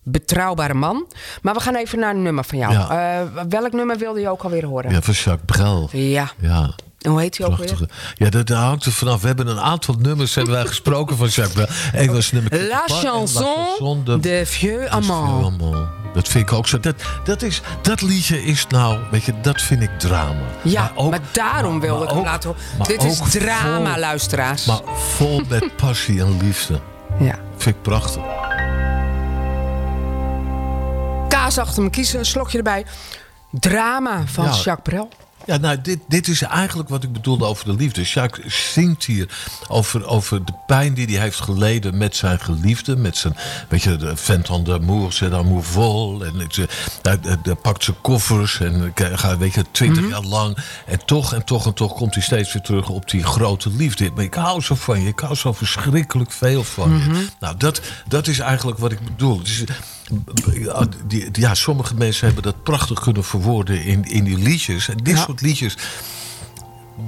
[0.03, 1.07] betrouwbare man.
[1.41, 2.73] Maar we gaan even naar een nummer van jou.
[2.73, 2.89] Ja.
[2.89, 4.91] Eh, welk nummer wilde je ook alweer horen?
[4.91, 5.89] Ja, van Jacques Brel.
[5.91, 6.31] Ja.
[6.39, 6.75] Ja.
[7.01, 7.89] En hoe heet hij ook weer?
[8.15, 9.21] Ja, dat, dat hangt er vanaf.
[9.21, 12.01] We hebben een aantal nummers hebben wij gesproken van Jacques Brel.
[12.01, 15.45] Eén was nummer La chanson de, de Vieux de Amant.
[15.45, 16.06] Amant.
[16.17, 16.79] Dat vind ik ook zo.
[16.79, 20.41] Dat, dat, is, dat liedje is nou, weet je, dat vind ik drama.
[20.63, 22.63] Ja, maar, ook- daarom maar- wilde maar ik hem ook- laten horen.
[22.77, 24.65] maar Dit is drama, vol- luisteraars.
[24.65, 24.79] Maar
[25.15, 26.79] vol met passie en liefde.
[27.19, 27.35] ja.
[27.57, 28.21] Vind ik prachtig.
[31.27, 32.85] Kaas achter me kiezen, een slokje erbij.
[33.51, 34.49] Drama van Ja.
[34.51, 35.09] Jacques Brel.
[35.47, 38.01] Ja, nou, dit, dit is eigenlijk wat ik bedoelde over de liefde.
[38.01, 39.29] Jacques zingt hier
[39.67, 42.95] over, over de pijn die hij heeft geleden met zijn geliefde.
[42.95, 43.35] Met zijn,
[43.69, 46.25] weet je, de vent van de amour, c'est amour vol.
[46.25, 46.55] En het,
[47.01, 50.57] hij, hij pakt zijn koffers en gaat, weet je, twintig jaar lang.
[50.85, 54.11] En toch en toch en toch komt hij steeds weer terug op die grote liefde.
[54.15, 57.27] Maar ik hou zo van je, ik hou zo verschrikkelijk veel van je.
[57.39, 59.43] Nou, dat, dat is eigenlijk wat ik bedoel.
[59.43, 59.63] Dus,
[61.31, 64.89] ja, sommige mensen hebben dat prachtig kunnen verwoorden in, in die liedjes.
[64.89, 65.77] En dit soort liedjes,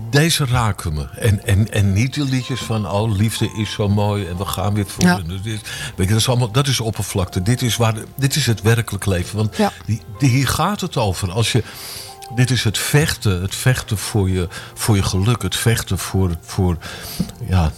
[0.10, 1.04] deze raken me.
[1.04, 4.74] En, en, en niet de liedjes van, oh, liefde is zo mooi en we gaan
[4.74, 5.28] weer voelen.
[5.28, 5.62] Dus dit,
[5.96, 7.42] weet je, dat, is allemaal, dat is oppervlakte.
[7.42, 9.38] Dit is, waar, dit is het werkelijk leven.
[9.38, 11.32] Want die, die, hier gaat het over.
[11.32, 11.64] Als je,
[12.36, 13.42] dit is het vechten.
[13.42, 15.42] Het vechten voor je, voor je geluk.
[15.42, 16.78] Het vechten voor, voor
[17.48, 17.72] ja,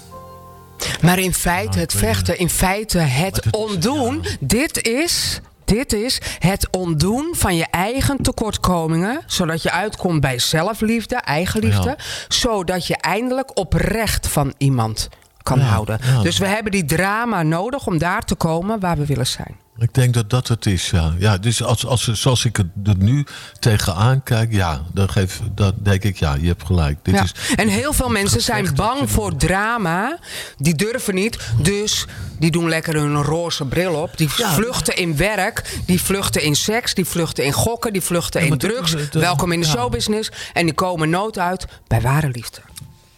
[1.02, 7.30] maar in feite, het vechten, in feite het ontdoen, dit is dit is het ontdoen
[7.32, 9.22] van je eigen tekortkomingen.
[9.26, 11.98] Zodat je uitkomt bij zelfliefde, eigenliefde.
[12.28, 15.10] Zodat je eindelijk oprecht van iemand
[15.44, 16.00] kan houden.
[16.24, 19.61] Dus we hebben die drama nodig om daar te komen waar we willen zijn.
[19.78, 21.14] Ik denk dat dat het is, ja.
[21.18, 22.68] ja dus als, als, zoals ik er
[22.98, 23.26] nu
[23.60, 26.98] tegenaan kijk, ja, dan, geef, dan denk ik, ja, je hebt gelijk.
[27.02, 27.24] Dit ja.
[27.24, 30.20] is, en heel veel mensen zijn bang voor drama.
[30.58, 32.06] Die durven niet, dus
[32.40, 34.18] die doen lekker hun roze bril op.
[34.18, 38.58] Die vluchten in werk, die vluchten in seks, die vluchten in gokken, die vluchten in
[38.58, 38.96] drugs.
[39.12, 40.32] Welkom in de showbusiness.
[40.54, 42.62] En die komen nood uit bij ware liefde.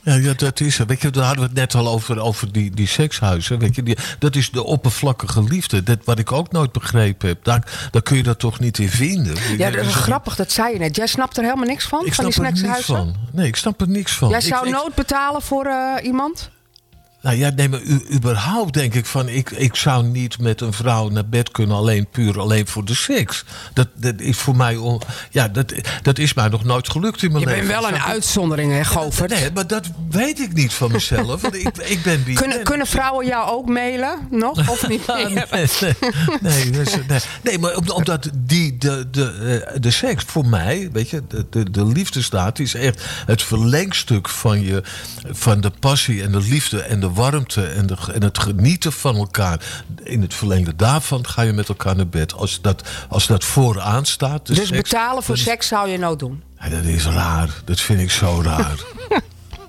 [0.04, 2.72] Ja, ja, dat is Weet je, daar hadden we het net al over, over die,
[2.72, 3.60] die sekshuizen.
[3.60, 5.84] Weet je, die, dat is de oppervlakkige liefde.
[5.84, 7.44] Dat, wat ik ook nooit begrepen heb.
[7.44, 9.36] Daar, daar kun je dat toch niet in vinden.
[9.58, 10.96] Ja, dat is grappig, dat zei je net.
[10.96, 12.06] Jij snapt er helemaal niks van?
[12.06, 13.16] Ik van snap die er niks van.
[13.32, 14.30] Nee, ik snap er niks van.
[14.30, 16.50] Jij zou nood betalen voor uh, iemand?
[17.24, 19.30] Nou ja, nee, maar u, überhaupt denk ik van...
[19.30, 22.96] Ik, ik zou niet met een vrouw naar bed kunnen alleen puur alleen voor de
[22.96, 23.44] seks.
[23.74, 24.76] Dat, dat is voor mij...
[24.76, 25.02] On,
[25.32, 27.64] ja, dat, dat is mij nog nooit gelukt in mijn je leven.
[27.64, 29.30] Je bent wel een uitzondering, hè, Govert?
[29.30, 31.42] Nee, maar dat weet ik niet van mezelf.
[31.42, 32.66] want ik, ik ben wie kunnen, ben.
[32.66, 34.28] kunnen vrouwen jou ook mailen?
[34.32, 34.70] Nog?
[34.70, 35.46] Of niet nee, nee,
[36.42, 40.90] nee, nee, nee, maar omdat die, de, de, de seks voor mij...
[40.92, 44.84] Weet je, de, de, de liefdestaat is echt het verlengstuk van, je,
[45.32, 46.82] van de passie en de liefde...
[46.82, 49.84] en de warmte en, de, en het genieten van elkaar.
[50.04, 52.34] In het verlengde daarvan ga je met elkaar naar bed.
[52.34, 54.46] Als dat, als dat vooraan staat.
[54.46, 56.44] Dus betalen voor seks zou je nou doen?
[56.60, 57.50] Ja, dat is raar.
[57.66, 58.80] Dat vind ik zo raar.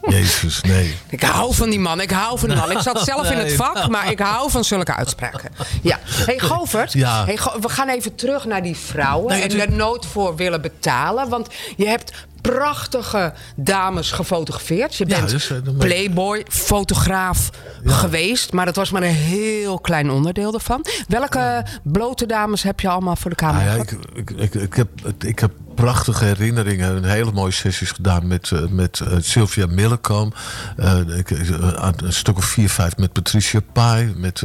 [0.08, 0.96] Jezus, nee.
[1.08, 2.70] Ik hou van die man, ik hou van die man.
[2.70, 5.50] Ik zat zelf in het vak, maar ik hou van zulke uitspraken.
[5.82, 5.98] Ja.
[6.04, 7.24] hey, Govert, ja.
[7.24, 9.32] Hey, we gaan even terug naar die vrouwen.
[9.32, 11.28] Nee, en er nood voor willen betalen.
[11.28, 12.12] Want je hebt
[12.52, 14.94] prachtige dames gefotografeerd.
[14.94, 17.50] Je bent ja, dus, playboy, fotograaf
[17.84, 17.92] ja.
[17.92, 18.52] geweest.
[18.52, 20.84] Maar dat was maar een heel klein onderdeel ervan.
[21.08, 24.88] Welke blote dames heb je allemaal voor de camera ja, ik, ik, ik, ik, heb,
[25.18, 26.96] ik heb prachtige herinneringen.
[26.96, 30.32] Een hele mooie sessies gedaan met, uh, met uh, Sylvia Millekam.
[30.76, 34.14] Uh, ik, een stuk of vier, vijf met Patricia Pai.
[34.16, 34.42] Met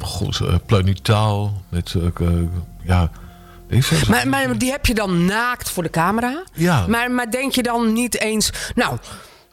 [0.00, 1.62] God, Planitaal.
[1.68, 1.94] Met
[2.84, 3.10] ja...
[4.08, 6.42] Maar, maar, die heb je dan naakt voor de camera.
[6.52, 6.86] Ja.
[6.86, 8.50] Maar, maar denk je dan niet eens...
[8.74, 8.98] Nou,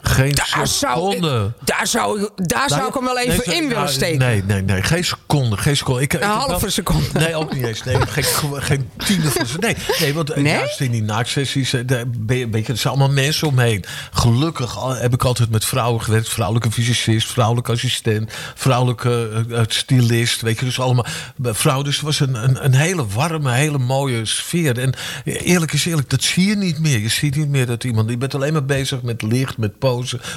[0.08, 1.28] geen daar seconde.
[1.28, 4.20] Zou, daar zou, daar zou ik hem wel even nee, in willen steken.
[4.20, 4.82] Nee, nee, nee.
[4.82, 5.58] Geen seconde.
[5.58, 6.02] Geen seconde.
[6.02, 7.06] Ik, een ik, halve seconde.
[7.14, 7.84] Nee, ook niet eens.
[7.84, 8.24] Nee, geen,
[8.62, 10.54] geen tiende van Nee, nee want nee?
[10.54, 11.74] juist in die naaksessies...
[11.86, 13.84] Daar ben je, weet je, er zijn allemaal mensen omheen.
[14.12, 16.30] Gelukkig heb ik altijd met vrouwen gewerkt.
[16.30, 18.32] Vrouwelijke fysicist, vrouwelijke assistent...
[18.56, 20.42] vrouwelijke uh, stylist.
[20.42, 21.06] Weet je, dus allemaal
[21.42, 21.86] vrouwen.
[21.86, 24.80] Dus het was een, een, een hele warme, hele mooie sfeer.
[24.80, 24.94] En
[25.24, 27.00] eerlijk is eerlijk, dat zie je niet meer.
[27.00, 28.10] Je ziet niet meer dat iemand...
[28.10, 29.80] Je bent alleen maar bezig met licht, met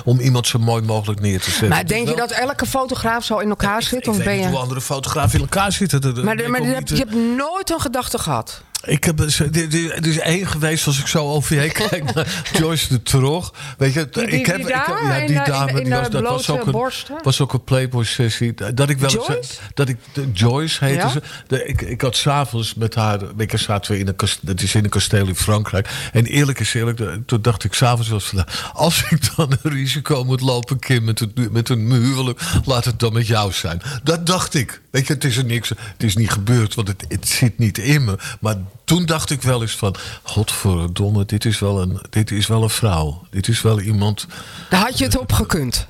[0.04, 1.68] om iemand zo mooi mogelijk neer te zetten.
[1.68, 3.98] Maar denk je dat elke fotograaf zo in elkaar zit?
[3.98, 4.48] Ik, of ik ben weet je...
[4.48, 6.00] hoe andere fotografen in elkaar zitten.
[6.00, 8.62] Dat, maar, maar je, hebt, je hebt nooit een gedachte gehad?
[8.84, 13.02] Ik heb, er is één geweest, als ik zo over je heen kijk, Joyce de
[13.02, 13.54] Trog.
[13.78, 15.92] Weet je, die, die, ik heb, die ik heb, ja, die dame, in, in die
[15.92, 18.54] was, dat was ook, een, was ook een Playboy-sessie.
[18.74, 19.36] Dat ik wel Joyce?
[19.36, 21.08] eens, dat ik, de, Joyce heette ja?
[21.08, 21.22] ze.
[21.46, 24.84] De, ik, ik had s'avonds met haar, je, zaten we in een dat is in
[24.84, 25.88] een kasteel in Frankrijk.
[26.12, 30.40] En eerlijk is eerlijk, toen dacht ik s'avonds van, als ik dan een risico moet
[30.40, 33.82] lopen, Kim, met, het, met een huwelijk, laat het dan met jou zijn.
[34.02, 34.80] Dat dacht ik.
[34.90, 37.78] Weet je, het is er niks, het is niet gebeurd, want het, het zit niet
[37.78, 38.18] in me.
[38.40, 39.94] Maar toen dacht ik wel eens van...
[40.22, 43.22] Godverdomme, dit is wel een, dit is wel een vrouw.
[43.30, 44.26] Dit is wel iemand...
[44.70, 45.88] Daar had je het op gekund.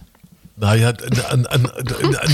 [0.58, 0.92] Nou ja,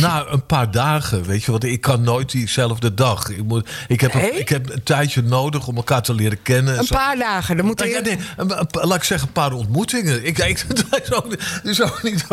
[0.00, 3.28] na een paar dagen, weet je, want ik kan nooit diezelfde dag.
[3.28, 4.32] Ik, moet, ik, heb, Nee?
[4.32, 6.72] een, ik heb een tijdje nodig om elkaar te leren kennen.
[6.72, 6.94] en Een zo.
[6.94, 7.56] paar dagen.
[7.56, 10.24] Dan moet Nou ja, nee, een- een pa- laat ik zeggen, een paar ontmoetingen.
[10.26, 12.24] Ik, ik, dat is ook, dat is ook niet.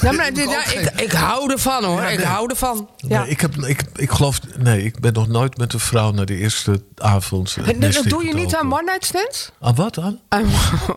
[0.00, 2.00] Ja, maar Ik dit- ook ja, geen- ik, ik hou ervan hoor.
[2.00, 2.88] Ja, Ik hou ervan.
[2.96, 3.20] Ja.
[3.22, 6.26] Nee, ik, heb, ik, ik geloof, nee, ik ben nog nooit met een vrouw naar
[6.26, 7.56] de eerste avond.
[7.58, 8.72] eh, En dat doe je niet aan ingedoken.
[8.72, 9.50] one night stands?
[9.60, 10.18] Aan wat aan?
[10.28, 10.50] Aan-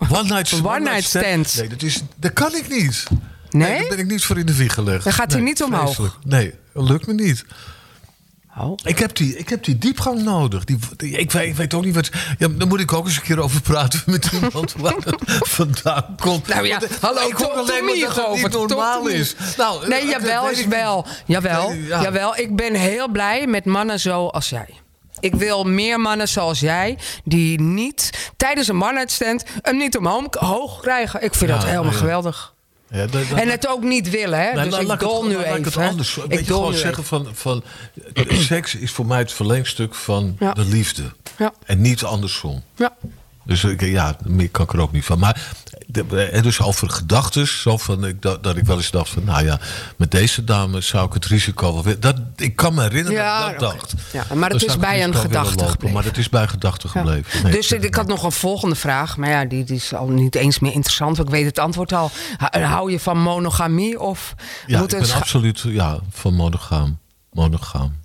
[0.09, 1.55] One night, One night stands.
[1.55, 3.03] Nee, dat, is, dat kan ik niet.
[3.53, 3.79] Nee?
[3.79, 5.03] daar ben ik niet voor in de wieg gelegd.
[5.03, 5.83] Dan gaat hij Nee, niet omhoog?
[5.83, 6.13] vreselijk.
[6.23, 7.45] Nee, dat lukt me niet.
[8.57, 8.77] Oh.
[8.83, 10.63] Ik heb die, ik heb die diepgang nodig.
[10.63, 12.09] Die, die- ik, weet, ik weet ook niet wat.
[12.37, 15.15] Ja, daar moet ik ook eens een keer over praten met iemand waar het
[15.49, 16.47] vandaan komt.
[16.47, 19.35] Nou ja, eh, hallo, ik hoor alleen maar dat het niet normaal is.
[19.57, 21.05] Nou, Nee, eh, jawel dat is wel.
[21.25, 22.01] Jawel, Nee, ja.
[22.01, 22.37] jawel.
[22.37, 24.69] Ik ben heel blij met mannen zoals jij.
[25.19, 29.97] Ik wil meer mannen zoals jij die niet tijdens een one night stand hem niet
[29.97, 31.23] omhoog hoog krijgen.
[31.23, 32.52] Ik vind Ja, dat helemaal geweldig.
[32.93, 34.51] Ja, dat- dat- En het ook niet willen, hè?
[34.53, 35.87] Nee, dus ik dol nu laat ik het even.
[35.87, 36.17] anders.
[36.27, 37.03] Ik gewoon zeggen even.
[37.03, 37.63] van, van
[38.27, 40.53] seks is voor mij het verlengstuk van Ja.
[40.53, 41.03] de liefde.
[41.37, 41.53] Ja.
[41.65, 42.63] En niet andersom.
[42.75, 42.95] Ja.
[43.45, 45.19] Dus ik, ja, meer kan ik er ook niet van.
[45.19, 45.51] Maar
[45.87, 49.23] de, eh, dus over gedachten, zo van ik, dat, dat ik wel eens dacht van,
[49.23, 49.59] nou ja,
[49.97, 51.99] met deze dame zou ik het risico wel willen.
[51.99, 53.93] Dat ik kan me herinneren Ja, dat ik dat dacht.
[54.29, 55.95] Ja, maar het is bij een gedachte gebleven.
[55.95, 56.99] Maar het is bij gedachten Ja.
[56.99, 57.43] gebleven.
[57.43, 60.35] Nee, dus ik had nog een volgende vraag, maar ja, die, die is al niet
[60.35, 61.17] eens meer interessant.
[61.17, 62.11] want Ik weet het antwoord al.
[62.37, 64.35] Ha- Hou je van monogamie of
[64.67, 66.97] ja, moet ik ben absoluut ja, van monogaam.
[67.31, 67.95] Monogaam.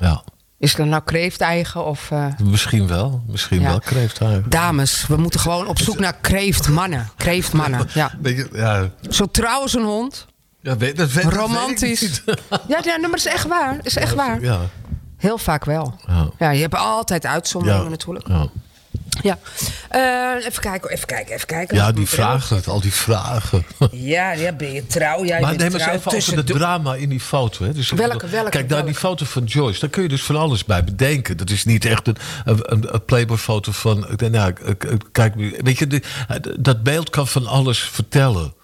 [0.00, 0.22] Ja.
[0.58, 2.10] Is dat nou kreefteigen of...
[2.10, 3.22] eh, Misschien wel.
[3.26, 3.68] Misschien Ja.
[3.68, 4.50] wel kreeftuigen.
[4.50, 7.08] Dames, we moeten gewoon op zoek naar kreeftmannen.
[7.16, 8.10] Kreeftmannen, ja.
[8.18, 10.26] Beetje, ja, Zo trouw als een hond.
[10.60, 12.00] ja weet, dat weet, dat weet ik Romantisch.
[12.00, 12.22] niet.
[12.68, 13.78] Ja, ja, maar is echt waar.
[13.82, 14.40] is echt waar.
[14.40, 14.60] Ja,
[15.16, 15.94] Heel vaak wel.
[16.38, 16.50] ja.
[16.50, 18.28] Je hebt altijd uitzonderingen natuurlijk.
[18.28, 18.46] ja.
[19.22, 19.38] Ja.
[19.88, 21.76] Eh, even kijken, even kijken, even kijken.
[21.76, 23.64] ja, die vragen, al die vragen.
[23.90, 25.24] Ja, ja, ben je trouw?
[25.24, 27.64] Jij maar neem eens even over Tussen het drama in die foto.
[27.64, 27.72] Hè.
[27.72, 29.80] Dus, Welke, welke, Kijk, naar die foto van Joyce.
[29.80, 31.36] Daar kun je dus van alles bij bedenken.
[31.36, 32.62] Dat is niet echt een, een,
[32.94, 34.06] een- Playboy-foto van...
[34.30, 34.52] Nou,
[35.12, 36.02] kijk, weet je, die-
[36.58, 38.54] dat beeld kan van alles vertellen.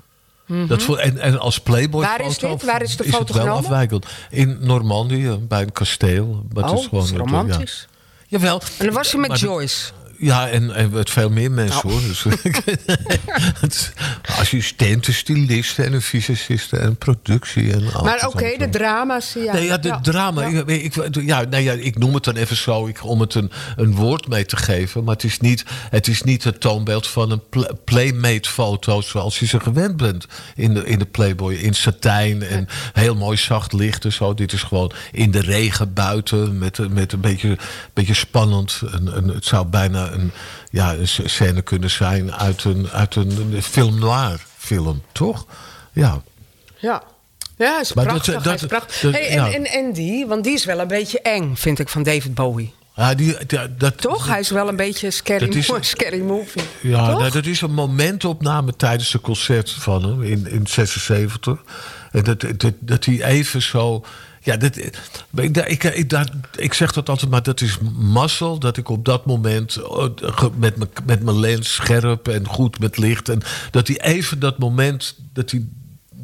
[0.68, 2.12] Dat voor, en, en als Playboy-foto...
[2.14, 2.22] Mhm.
[2.22, 2.62] Waar is dit?
[2.70, 4.06] Waar is de het foto wel afwijkend.
[4.30, 6.46] In Normandië, bij een kasteel.
[6.52, 7.86] Dat Oh, is gewoon, dat is het, romantisch.
[7.90, 7.92] Ja.
[8.38, 8.60] Jawel.
[8.78, 9.90] En dan was je met Maar dat- Joyce.
[10.18, 11.90] Ja, en, en met veel meer mensen Oh.
[11.90, 12.00] hoor.
[12.00, 12.24] Dus,
[14.38, 17.72] assistenten, stylisten en een fysiciste en productie.
[17.72, 19.32] En alles Maar oké, de drama's.
[19.32, 19.52] Ja.
[19.52, 20.00] Nee, ja, de Ja.
[20.00, 20.46] drama.
[20.46, 20.62] Ja.
[20.66, 23.50] Ik, ik, ja, nee, ja, ik noem het dan even zo ik, om het een,
[23.76, 25.04] een woord mee te geven.
[25.04, 29.46] Maar het is niet het, is niet het toonbeeld van een pl- Playmate-foto zoals je
[29.46, 31.54] ze gewend bent in de, in de Playboy.
[31.54, 34.34] In satijn en heel mooi zacht licht en zo.
[34.34, 37.58] Dit is gewoon in de regen buiten met, een- met een beetje,
[37.92, 38.80] beetje spannend.
[38.90, 40.32] Een, het zou bijna een,
[40.70, 45.46] ja, een scène kunnen zijn uit een, uit een, film noir film, toch?
[45.92, 46.22] Ja.
[46.78, 47.02] Ja.
[47.56, 48.34] Ja, is Maar prachtig.
[48.34, 49.00] dat- hij is prachtig.
[49.00, 49.52] dat- hey, en, ja.
[49.52, 52.74] en, en die, want die is wel een beetje eng, vind ik, van David Bowie.
[52.96, 54.26] Ja, die, ja, dat, Toch?
[54.26, 56.62] Hij is wel een beetje scary, Dat is- mo- scary movie.
[56.80, 61.58] Ja, nou, dat is een momentopname tijdens een concert van hem in, in 76.
[62.12, 64.04] En dat, dat, dat hij even zo.
[64.44, 66.12] Ja, dat, ik, ik, ik,
[66.56, 70.08] ik zeg dat altijd, maar dat is mazzel dat ik op dat moment oh,
[70.56, 73.28] met mijn met mijn lens scherp en goed met licht.
[73.28, 75.66] En dat hij even dat moment dat hij.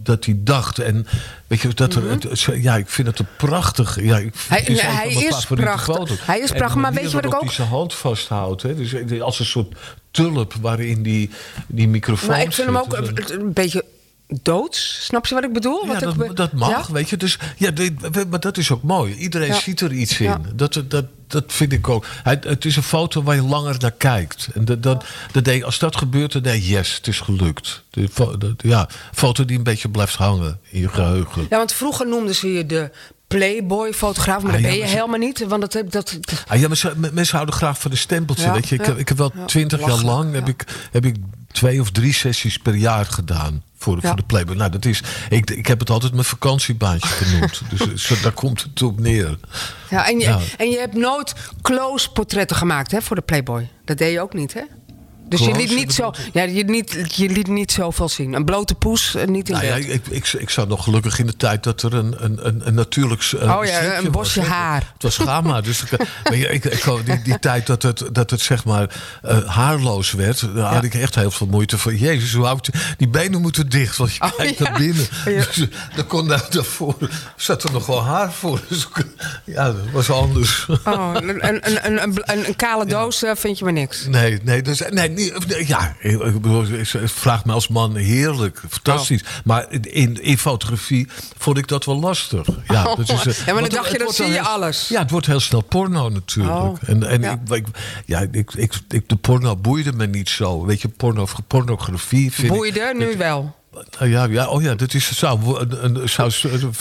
[0.02, 0.78] Dat hij dacht.
[0.78, 1.06] En
[1.46, 4.00] weet je, dat er, het- ja, ik vind het een prachtig.
[4.02, 4.48] Ja, ik, Mhm.
[4.48, 5.94] Hij- is hij is prachtig.
[5.96, 6.18] foto's.
[6.26, 8.62] Hij is prachtig, maar weet je wat ik ook- hij zijn hand vasthoudt.
[8.62, 8.74] Hè?
[8.74, 9.74] Dus eh, als een soort
[10.10, 11.30] tulp waarin die,
[11.66, 13.84] die microfoon Maar ik vind hem ook Dus, een, eh, een beetje
[14.42, 14.98] doods.
[15.04, 15.84] Snap je wat ik bedoel?
[15.86, 16.92] ja, Wat dat, ik dat mag, Ja?
[16.92, 17.16] weet je.
[17.16, 17.70] Dus, ja,
[18.28, 19.14] maar dat is ook mooi.
[19.14, 19.54] Iedereen Ja.
[19.60, 20.34] ziet er iets in.
[20.54, 22.06] Dat, dat, dat vind ik ook.
[22.22, 24.48] Het is een foto waar je langer naar kijkt.
[24.54, 27.82] En dat, dat, dat denk, als dat gebeurt, dan denk je, yes, het is gelukt.
[27.90, 28.08] De,
[28.56, 31.46] ja, foto die een beetje blijft hangen in je geheugen.
[31.50, 32.90] Ja, want vroeger noemden ze je de
[33.38, 35.44] Playboy-fotograaf, maar Ah, dat ja, ben je helemaal niet.
[35.46, 37.96] Want dat, heb- dat, dat- Ah, ja, maar ze- m- mensen houden graag van een
[37.96, 38.44] stempeltje.
[38.44, 38.74] Ja, weet je.
[38.74, 41.16] Ik, heb, ik heb wel twintig jaar lang heb ik, heb ik
[41.52, 43.62] twee of drie sessies per jaar gedaan.
[43.76, 44.08] Voor, de- Ja.
[44.08, 44.56] voor de Playboy.
[44.56, 47.60] Nou, dat is, ik, ik heb het altijd mijn vakantiebaantje genoemd.
[47.70, 49.38] dus eh, zo, daar komt het op neer.
[49.90, 50.38] ja, en, je, Ja.
[50.56, 53.68] en je hebt nooit close portretten gemaakt hè, voor de Playboy.
[53.84, 54.62] Dat deed je ook niet, hè?
[55.30, 58.32] Dus je liet, niet zo, ja, je, niet, je liet niet zoveel zien.
[58.32, 61.26] Een blote poes, eh, niet in Nou ja, ik, ik, ik zat nog gelukkig in
[61.26, 64.48] de tijd dat er een, een, een, een natuurlijk eh, Oh ja, een bosje was,
[64.48, 64.92] haar.
[64.92, 65.60] Het was Gama.
[65.60, 68.94] dus ik, maar ja, ik, ik, die, die tijd dat het, dat het zeg maar
[69.22, 71.96] eh, haarloos werd, daar had ik echt heel veel moeite van.
[71.96, 74.70] Jezus, hoe oud die benen moeten dicht, want je Oh, kijkt ja.
[74.70, 75.06] naar binnen.
[75.40, 76.96] Dus, eh, daar kon daar, daarvoor
[77.36, 78.60] zat er nog wel haar voor.
[78.68, 78.88] Dus
[79.44, 80.66] ja, dat was anders.
[80.84, 84.06] Oh, een, een, een, een, kale doos eh, vind je maar niks.
[84.06, 89.24] Nee, nee, dus, nee, niet ja, ik bedoel, ik vraag me als man heerlijk, fantastisch.
[89.44, 91.08] Maar in, in fotografie
[91.38, 92.48] vond ik dat wel lastig.
[92.68, 94.88] Ja, dat is, eh, Ja, maar dan dacht je, het dan zie je heel- alles.
[94.88, 96.56] Ja, het wordt heel snel porno natuurlijk.
[96.56, 97.40] Oh, en en ja.
[97.48, 97.66] ik,
[98.04, 100.64] ja, ik, ik, ik, de porno boeide me niet zo.
[100.64, 102.58] Weet je, porno, pornografie vind ik...
[102.58, 103.58] Boeide nu wel.
[103.98, 106.74] Nou ja, ja, oh ja, dat is, zou, een, een, zou een,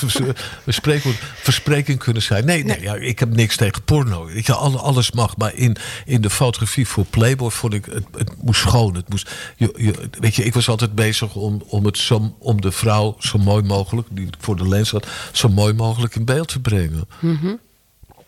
[1.44, 2.46] verspreking kunnen zijn.
[2.46, 4.26] Nee, nee, ja, ik heb niks tegen porno.
[4.26, 5.38] Weet je, alle- alles mag.
[5.38, 5.76] Maar in,
[6.06, 8.96] in de fotografie voor Playboy vond ik het, het moest schoon.
[8.96, 12.62] Het moest, je, je, weet je, ik was altijd bezig om, om, het zo, om
[12.62, 16.48] de vrouw zo mooi mogelijk, die voor de lens had, zo mooi mogelijk in beeld
[16.48, 17.08] te brengen.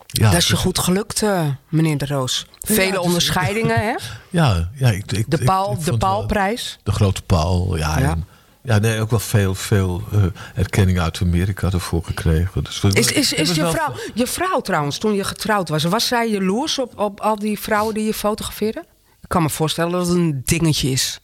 [0.08, 2.46] Ja, dat is je dus- goed gelukt, eh, meneer De Roos.
[2.60, 3.96] Vele dus- onderscheidingen, hè?
[4.30, 6.80] Ja, ja ik, ik, De, ik- paal, ik de wel- paalprijs.
[6.84, 8.00] De grote paal, ja.
[8.00, 8.10] Ja.
[8.10, 8.26] en-
[8.64, 10.24] ja, nee, ook wel veel, veel eh,
[10.56, 12.64] erkenning uit Amerika ervoor gekregen.
[12.64, 15.84] Dus Is, is, is je, vrouw, je vrouw trouwens, toen je getrouwd was...
[15.84, 18.80] was zij jaloers op, op al die vrouwen die je fotografeerde?
[19.22, 21.20] Ik kan me voorstellen dat het een dingetje is.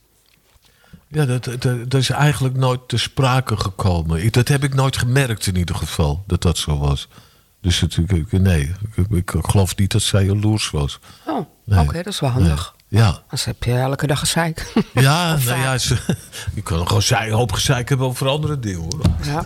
[1.09, 4.23] Ja, dat, dat, dat is eigenlijk nooit te sprake gekomen.
[4.23, 7.07] Ik, dat heb ik nooit gemerkt in ieder geval, dat dat zo was.
[7.61, 10.99] Dus ik- nee, ik, ik geloof niet dat zij jaloers was.
[11.25, 11.79] Oh, Nee.
[11.79, 12.73] oké, dat is wel handig.
[12.75, 12.76] Nee.
[12.89, 14.71] Ja, Anders heb je elke dag gezeik.
[14.93, 15.97] ja, nou ja ze,
[16.53, 19.01] je kan gewoon een hoop gezeik hebben over andere dingen hoor.
[19.23, 19.45] Ja.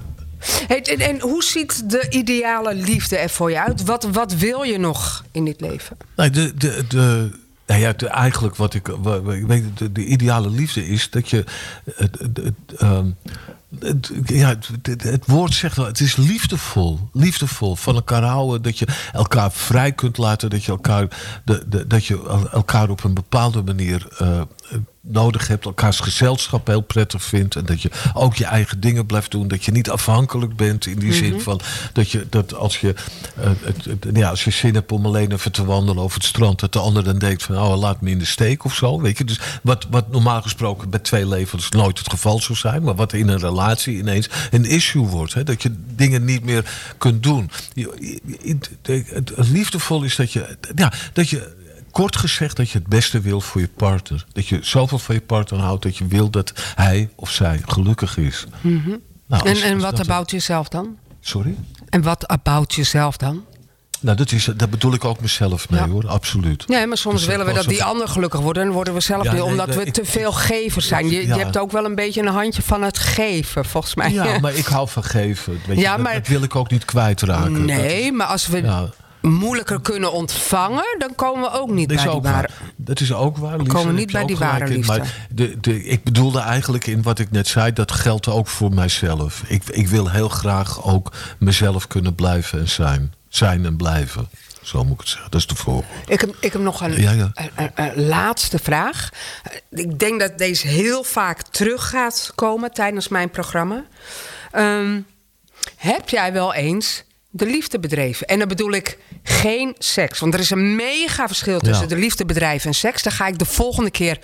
[0.67, 3.83] Hey, en, en hoe ziet de ideale liefde er voor je uit?
[3.83, 5.97] Wat, wat wil je nog in dit leven?
[6.15, 7.31] Nee, de, de, de,
[7.67, 8.87] nou ja, de, eigenlijk wat ik.
[8.87, 11.43] wa- wa- ik weet, de, de ideale liefde is dat je.
[12.77, 13.05] Ehm,
[13.79, 14.55] het- ja,
[15.01, 16.99] het, woord zegt wel, het is liefdevol.
[17.13, 17.75] Liefdevol.
[17.75, 18.61] Van elkaar houden.
[18.61, 20.49] Dat je elkaar vrij kunt laten.
[20.49, 21.07] Dat je elkaar,
[21.45, 24.41] de, de, dat je el- elkaar op een bepaalde manier eh,
[25.01, 25.65] nodig hebt.
[25.65, 27.55] Elkaars gezelschap heel prettig vindt.
[27.55, 29.47] En dat je ook je eigen dingen blijft doen.
[29.47, 31.59] Dat je niet afhankelijk bent in die zin van
[31.93, 32.93] dat je dat als je,
[33.35, 36.59] eh, het- ja, als je zin hebt om alleen even te wandelen over het strand,
[36.59, 39.01] dat de ander dan denkt van oh, laat me in de steek of zo.
[39.01, 39.23] Weet je?
[39.23, 43.13] Dus wat, wat normaal gesproken bij twee levens nooit het geval zou zijn, maar wat
[43.13, 45.33] in een relatie ineens een issue wordt.
[45.33, 45.43] Hè?
[45.43, 47.49] Dat je dingen niet meer kunt doen.
[48.81, 51.59] Het, liefdevol is dat je, ja, dat je
[51.91, 54.25] Kort gezegd dat je het beste wil voor je partner.
[54.33, 58.17] Dat je zoveel van je partner houdt dat je wil dat hij of zij gelukkig
[58.17, 58.45] is.
[58.61, 58.81] Nou,
[59.27, 60.97] En, als- en wat about jezelf dan?
[61.19, 61.55] Sorry?
[61.89, 63.43] En wat about jezelf dan?
[64.01, 65.87] Nou, dat, is, dat bedoel ik ook mezelf mee Ja.
[65.87, 66.67] hoor, absoluut.
[66.67, 68.57] Nee, maar soms Dus willen we dat die ander gelukkig wordt.
[68.59, 71.09] En dan worden we zelf Ja, niet, omdat nee, we ik- te veel gevers zijn.
[71.09, 71.35] Je, Ja.
[71.35, 74.11] je hebt ook wel een beetje een handje van het geven, volgens mij.
[74.11, 75.59] Ja, maar ik hou van geven.
[75.67, 77.65] Weet je, dat, maar- dat wil ik ook niet kwijtraken.
[77.65, 78.89] Nee, is- maar als we
[79.21, 82.35] moeilijker kunnen ontvangen, dan komen we ook niet Dat is bij die ware.
[82.35, 82.71] waar.
[82.75, 83.57] Dat is ook waar.
[83.57, 84.71] Lisa, komen niet bij die ware in.
[84.75, 84.97] liefde.
[84.97, 88.73] Maar de, de, ik bedoelde eigenlijk in wat ik net zei, dat geldt ook voor
[88.73, 89.43] mijzelf.
[89.47, 93.13] Ik, ik wil heel graag ook mezelf kunnen blijven en zijn.
[93.31, 94.29] Zijn en blijven.
[94.61, 95.31] Zo moet ik het zeggen.
[95.31, 95.87] Dat is de volgende.
[96.07, 97.31] Ik heb, ik heb nog een, Ja, ja.
[97.33, 99.09] Een, een- een laatste vraag.
[99.69, 103.83] Ik denk dat deze heel vaak terug gaat komen tijdens mijn programma.
[104.51, 104.99] Ehm,
[105.77, 108.27] heb jij wel eens de liefde bedreven?
[108.27, 110.19] En dan bedoel ik geen seks.
[110.19, 111.95] Want er is een mega verschil tussen Ja.
[111.95, 113.03] de liefde bedrijven en seks.
[113.03, 114.19] Daar ga ik de volgende keer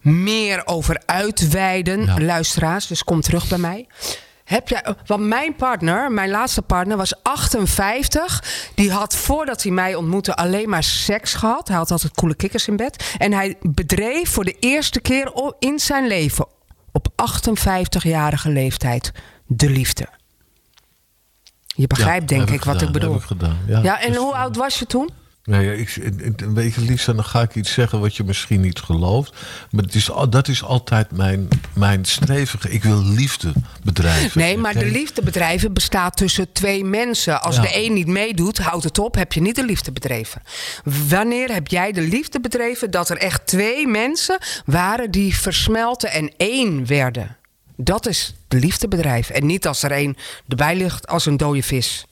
[0.00, 2.86] meer over uitweiden, luisteraars.
[2.86, 3.86] Dus kom terug bij mij.
[4.50, 8.44] Heb jij, want mijn partner, mijn laatste partner, was 58.
[8.74, 11.68] Die had voordat hij mij ontmoette alleen maar seks gehad.
[11.68, 13.14] Hij had altijd coole kikkers in bed.
[13.18, 16.46] En hij bedreef voor de eerste keer in zijn leven,
[16.92, 19.12] op 58-jarige leeftijd,
[19.46, 20.08] de liefde.
[21.66, 23.14] Je begrijpt Ja, denk ik wat ik bedoel.
[23.14, 23.22] Ik.
[23.66, 25.10] Ja, Ja, en Dus, hoe oud was je toen?
[25.50, 25.98] Nee, ja, ik,
[26.54, 29.32] weet je, Lisa, dan ga ik iets zeggen wat je misschien niet gelooft.
[29.70, 32.72] Maar het is, dat is altijd mijn, mijn streven.
[32.72, 33.52] Ik wil liefde
[33.84, 34.40] bedrijven.
[34.40, 37.42] Nee, maar de Geen- liefdebedrijven bestaat tussen twee mensen.
[37.42, 37.62] Als Ja.
[37.62, 40.42] de een niet meedoet, houdt het op, heb je niet de liefde bedreven.
[41.08, 46.32] Wanneer heb jij de liefde bedreven dat er echt twee mensen waren die versmelten en
[46.36, 47.36] één werden?
[47.76, 49.30] Dat is de liefdebedrijf.
[49.30, 50.16] En niet als er één
[50.48, 52.04] erbij ligt als een dode vis.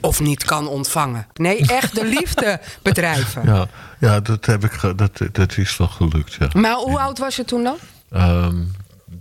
[0.00, 1.26] Of niet kan ontvangen.
[1.34, 3.42] Nee, echt de liefde bedrijven.
[3.46, 3.66] Ja,
[3.98, 6.48] ja dat, heb ik ge- dat, dat is wel gelukt, ja.
[6.52, 7.76] Maar hoe oud was je toen dan?
[8.10, 8.62] Ehm,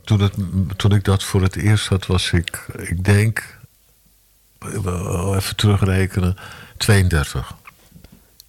[0.03, 0.33] toen, het,
[0.75, 3.57] toen ik dat voor het eerst had, was ik, ik denk,
[5.35, 6.35] even terugrekenen,
[6.77, 7.53] 32.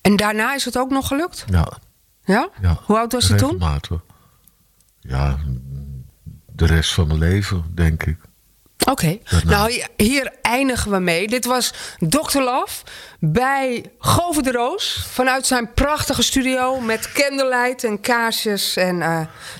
[0.01, 1.45] En daarna is het ook nog gelukt?
[1.51, 1.69] Ja,
[2.25, 2.49] Ja?
[2.61, 2.79] ja.
[2.85, 3.59] Hoe oud was je toen?
[5.01, 5.39] Ja,
[6.53, 8.17] de rest van mijn leven, denk ik.
[8.91, 11.29] Oké, nou hi- hier eindigen we mee.
[11.29, 12.39] Dit was Dr.
[12.41, 12.85] Love
[13.21, 15.07] bij Gover de Roos.
[15.11, 18.77] Vanuit zijn prachtige studio met candlelight en kaarsjes.
[18.77, 18.97] En,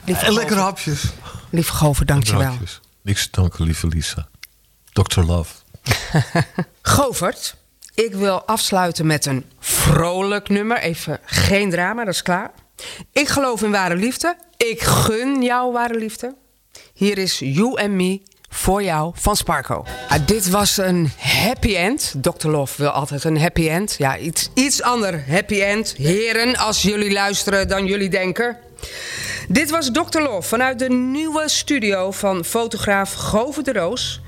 [0.05, 1.05] lieve En lekker Gover, hapjes.
[1.51, 2.41] lieve Gover, dankjewel.
[2.41, 2.81] Drankjes.
[3.03, 4.29] Niks te danken, lieve Lisa.
[4.93, 5.21] Dr.
[5.21, 5.55] Love.
[6.83, 7.55] Govert,
[7.95, 10.79] ik wil afsluiten met een vrolijk nummer.
[10.79, 12.51] Even geen drama, dat is klaar.
[13.13, 14.37] Ik geloof in ware liefde.
[14.57, 16.35] Ik gun jou ware liefde.
[16.95, 18.23] Hier is You and Me
[18.55, 19.85] voor jou van Sparko.
[20.09, 22.15] Ah, dit was een happy end.
[22.17, 22.49] Dr.
[22.49, 23.95] Love wil altijd een happy end.
[23.99, 25.95] Ja, iets, iets ander happy end.
[25.97, 28.57] Heren, als jullie luisteren dan jullie denken.
[29.49, 30.21] Dit was Dr.
[30.21, 34.21] Love vanuit de nieuwe studio van fotograaf Gove de Roos.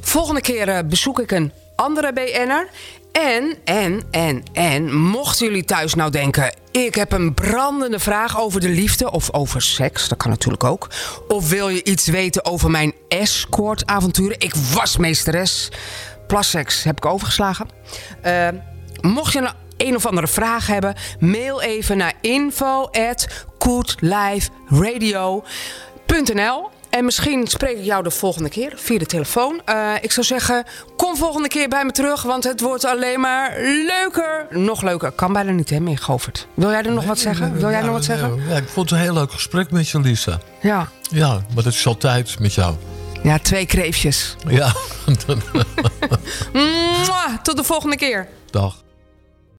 [0.00, 2.68] Volgende keer eh, bezoek ik een andere BN'er.
[3.16, 6.54] En, en, en, en, mochten jullie thuis nou denken...
[6.70, 10.88] ik heb een brandende vraag over de liefde of over seks, dat kan natuurlijk ook.
[11.28, 14.40] Of wil je iets weten over mijn escortavonturen?
[14.40, 15.68] Ik was meesteres.
[16.26, 17.68] Plasseks heb ik overgeslagen.
[18.26, 18.48] Uh,
[19.00, 20.94] mocht je een, een of andere vraag hebben...
[21.18, 23.26] mail even naar info at
[26.96, 29.60] en misschien spreek ik jou de volgende keer via de telefoon.
[29.68, 30.64] Uh, ik zou zeggen,
[30.96, 33.54] kom volgende keer bij me terug, want het wordt alleen maar
[33.86, 34.46] leuker.
[34.50, 35.10] Nog leuker.
[35.10, 36.46] Kan bijna niet, hè, meer Govert.
[36.54, 37.58] Wil jij er nog wat zeggen?
[37.58, 38.40] Wil jij nog wat zeggen?
[38.48, 40.38] Ja, ik vond het een heel leuk gesprek met je, Lisa.
[40.60, 40.88] Ja.
[41.10, 42.74] Ja, maar dat is altijd met jou.
[43.22, 44.36] Ja, twee kreefjes.
[44.48, 44.72] Ja.
[47.42, 48.28] Tot de volgende keer.
[48.50, 48.84] Dag.